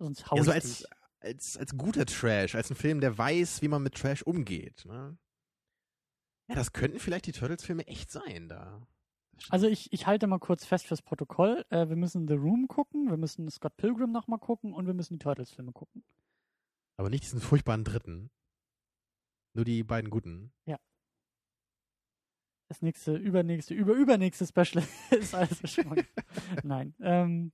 [0.00, 0.86] sonst haus Ja, so als, dich.
[1.22, 4.84] Als, als guter Trash, als ein Film, der weiß, wie man mit Trash umgeht.
[4.84, 5.16] Ne?
[6.48, 8.86] Ja, das könnten vielleicht die Turtles-Filme echt sein da.
[9.48, 11.64] Also ich, ich halte mal kurz fest fürs Protokoll.
[11.70, 15.14] Äh, wir müssen The Room gucken, wir müssen Scott Pilgrim nochmal gucken und wir müssen
[15.14, 16.04] die Turtles-Filme gucken.
[16.96, 18.30] Aber nicht diesen furchtbaren dritten.
[19.54, 20.52] Nur die beiden guten.
[22.72, 26.06] Das nächste, übernächste, über übernächste Special ist also schon.
[26.62, 26.94] Nein.
[27.00, 27.52] Ähm,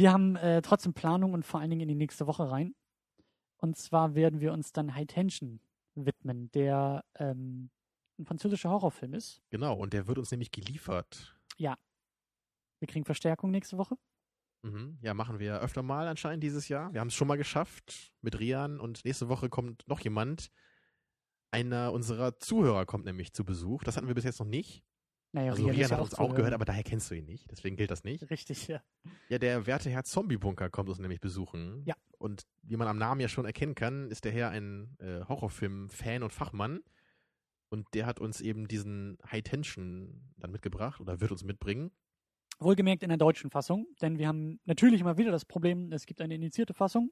[0.00, 2.74] wir haben äh, trotzdem Planung und vor allen Dingen in die nächste Woche rein.
[3.58, 5.60] Und zwar werden wir uns dann High Tension
[5.94, 7.70] widmen, der ähm,
[8.18, 9.42] ein französischer Horrorfilm ist.
[9.50, 11.36] Genau, und der wird uns nämlich geliefert.
[12.80, 13.96] Wir kriegen Verstärkung nächste Woche.
[14.62, 14.98] Mhm.
[15.02, 16.92] Ja, machen wir öfter mal anscheinend dieses Jahr.
[16.92, 20.50] Wir haben es schon mal geschafft mit Rian und nächste Woche kommt noch jemand.
[21.50, 23.84] Einer unserer Zuhörer kommt nämlich zu Besuch.
[23.84, 24.82] Das hatten wir bis jetzt noch nicht.
[25.32, 27.48] Naja, Also Rian Rian hat uns auch gehört, aber daher kennst du ihn nicht.
[27.50, 28.28] Deswegen gilt das nicht.
[28.30, 28.82] Richtig, ja.
[29.28, 31.82] Ja, der werte Herr Zombie-Bunker kommt uns nämlich besuchen.
[31.84, 31.94] Ja.
[32.18, 36.22] Und wie man am Namen ja schon erkennen kann, ist der Herr ein äh, Horrorfilm-Fan
[36.24, 36.80] und Fachmann.
[37.68, 41.92] Und der hat uns eben diesen High Tension dann mitgebracht oder wird uns mitbringen.
[42.58, 46.20] Wohlgemerkt in der deutschen Fassung, denn wir haben natürlich immer wieder das Problem, es gibt
[46.20, 47.10] eine indizierte Fassung.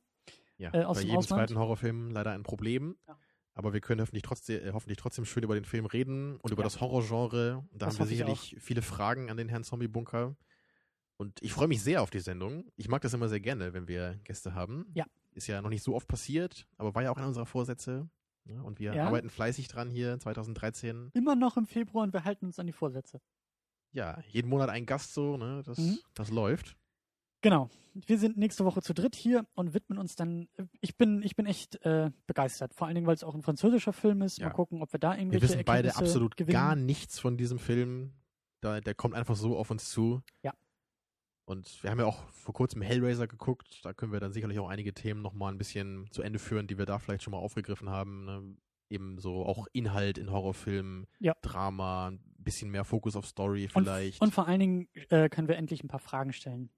[0.58, 1.40] Ja, Äh, aus bei dem jedem Ausland?
[1.48, 2.96] zweiten Horrorfilm leider ein Problem.
[3.06, 3.16] Ja.
[3.58, 6.62] Aber wir können hoffentlich trotzdem, äh, hoffentlich trotzdem schön über den Film reden und über
[6.62, 6.66] Ja.
[6.66, 7.64] das Horrorgenre.
[7.72, 10.36] Da Das haben wir sicherlich viele Fragen an den Herrn Zombie-Bunker.
[11.16, 12.70] Und ich freue mich sehr auf die Sendung.
[12.76, 14.86] Ich mag das immer sehr gerne, wenn wir Gäste haben.
[14.94, 15.06] Ja.
[15.32, 18.08] Ist ja noch nicht so oft passiert, aber war ja auch einer unserer Vorsätze.
[18.44, 19.06] Ja, und wir Ja.
[19.08, 21.10] arbeiten fleißig dran hier 2013.
[21.14, 23.20] Immer noch im Februar und wir halten uns an die Vorsätze.
[23.90, 25.62] Ja, jeden Monat ein Gast so, ne?
[25.66, 25.98] Das, Mhm.
[26.14, 26.76] das läuft.
[27.40, 27.70] Genau.
[28.06, 30.48] Wir sind nächste Woche zu dritt hier und widmen uns dann.
[30.80, 32.74] Ich bin, ich bin echt äh, begeistert.
[32.74, 34.38] Vor allen Dingen, weil es auch ein französischer Film ist.
[34.38, 34.48] Ja.
[34.48, 36.52] Mal gucken, ob wir da Wir irgendwelche wissen beide Erkenntnisse absolut gewinnen.
[36.52, 38.12] gar nichts von diesem Film.
[38.60, 40.22] Da, der kommt einfach so auf uns zu.
[40.42, 40.52] Ja.
[41.44, 43.80] Und wir haben ja auch vor kurzem Hellraiser geguckt.
[43.82, 46.76] Da können wir dann sicherlich auch einige Themen nochmal ein bisschen zu Ende führen, die
[46.78, 48.24] wir da vielleicht schon mal aufgegriffen haben.
[48.26, 48.56] Ne?
[48.90, 51.34] Eben so auch Inhalt in Horrorfilmen, Ja.
[51.42, 54.20] Drama, ein bisschen mehr Fokus auf Story und, vielleicht.
[54.20, 56.70] und vor allen Dingen äh, können wir endlich ein paar Fragen stellen.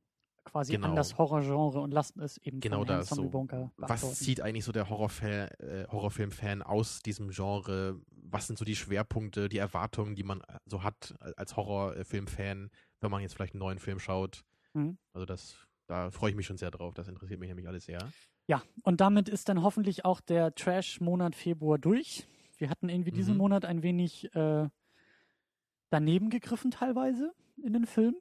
[0.45, 0.89] Quasi Genau.
[0.89, 3.17] an das Horrorgenre und lassen es eben Genau das, so.
[3.17, 4.15] Zombie-Bunker was beantworten.
[4.17, 8.01] zieht eigentlich so der Horrorfan, äh, Horrorfilm-Fan aus diesem Genre?
[8.11, 12.71] Was sind so die Schwerpunkte, die Erwartungen, die man äh, so hat als Horrorfilm-Fan,
[13.01, 14.45] wenn man jetzt vielleicht einen neuen Film schaut?
[14.73, 14.97] Mhm.
[15.13, 16.95] Also das, da freue ich mich schon sehr drauf.
[16.95, 17.99] Das interessiert mich nämlich alles sehr.
[18.49, 22.27] Ja, und damit ist dann hoffentlich auch der Trash-Monat Februar durch.
[22.57, 23.39] Wir hatten irgendwie diesen Mhm.
[23.39, 24.69] Monat ein wenig äh,
[25.91, 27.33] daneben gegriffen teilweise
[27.63, 28.17] in den Film.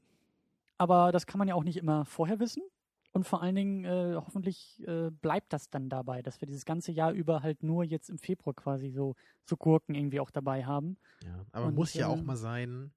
[0.80, 2.64] Aber das kann man ja auch nicht immer vorher wissen.
[3.12, 6.92] Und vor allen Dingen, äh, hoffentlich äh, bleibt das dann dabei, dass wir dieses ganze
[6.92, 9.16] Jahr über halt nur jetzt im Februar quasi so,
[9.46, 10.98] so Gurken irgendwie auch dabei haben.
[11.24, 12.92] Ja, aber Und, muss ja auch äh, mal sein.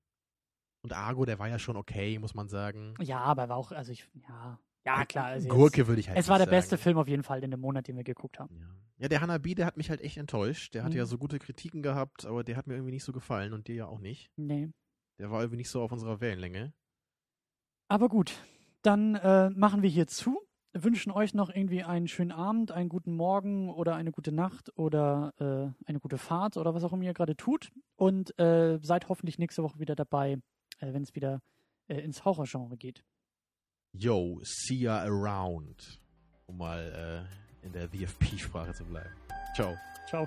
[0.83, 2.95] Und Argo, der war ja schon okay, muss man sagen.
[3.01, 5.27] Ja, aber war auch, also ich, ja, ja klar.
[5.27, 6.83] Also jetzt- Gurke würde ich halt Es war der nicht beste sagen.
[6.83, 8.55] Film auf jeden Fall in dem Monat, den wir geguckt haben.
[8.59, 8.67] Ja.
[8.99, 10.75] ja, der Hanabi, der hat mich halt echt enttäuscht.
[10.75, 10.99] Der hatte Mhm.
[10.99, 13.77] ja so gute Kritiken gehabt, aber der hat mir irgendwie nicht so gefallen und dir
[13.77, 14.31] ja auch nicht.
[14.37, 14.71] Nee.
[15.19, 16.75] Der war irgendwie nicht so auf unserer Wellenlänge.
[17.93, 18.33] Aber gut,
[18.81, 20.41] dann äh, machen wir hier zu.
[20.73, 25.35] Wünschen euch noch irgendwie einen schönen Abend, einen guten Morgen oder eine gute Nacht oder
[25.39, 27.71] äh, eine gute Fahrt oder was auch immer ihr gerade tut.
[27.97, 30.39] Und äh, seid hoffentlich nächste Woche wieder dabei,
[30.79, 31.43] äh, wenn es wieder
[31.87, 33.05] äh, ins Horrorgenre geht.
[33.93, 36.01] Yo, see ya around.
[36.47, 37.29] Um mal
[37.63, 39.15] äh, in der VFP-Sprache zu bleiben.
[39.55, 39.77] Ciao.
[40.09, 40.27] Ciao.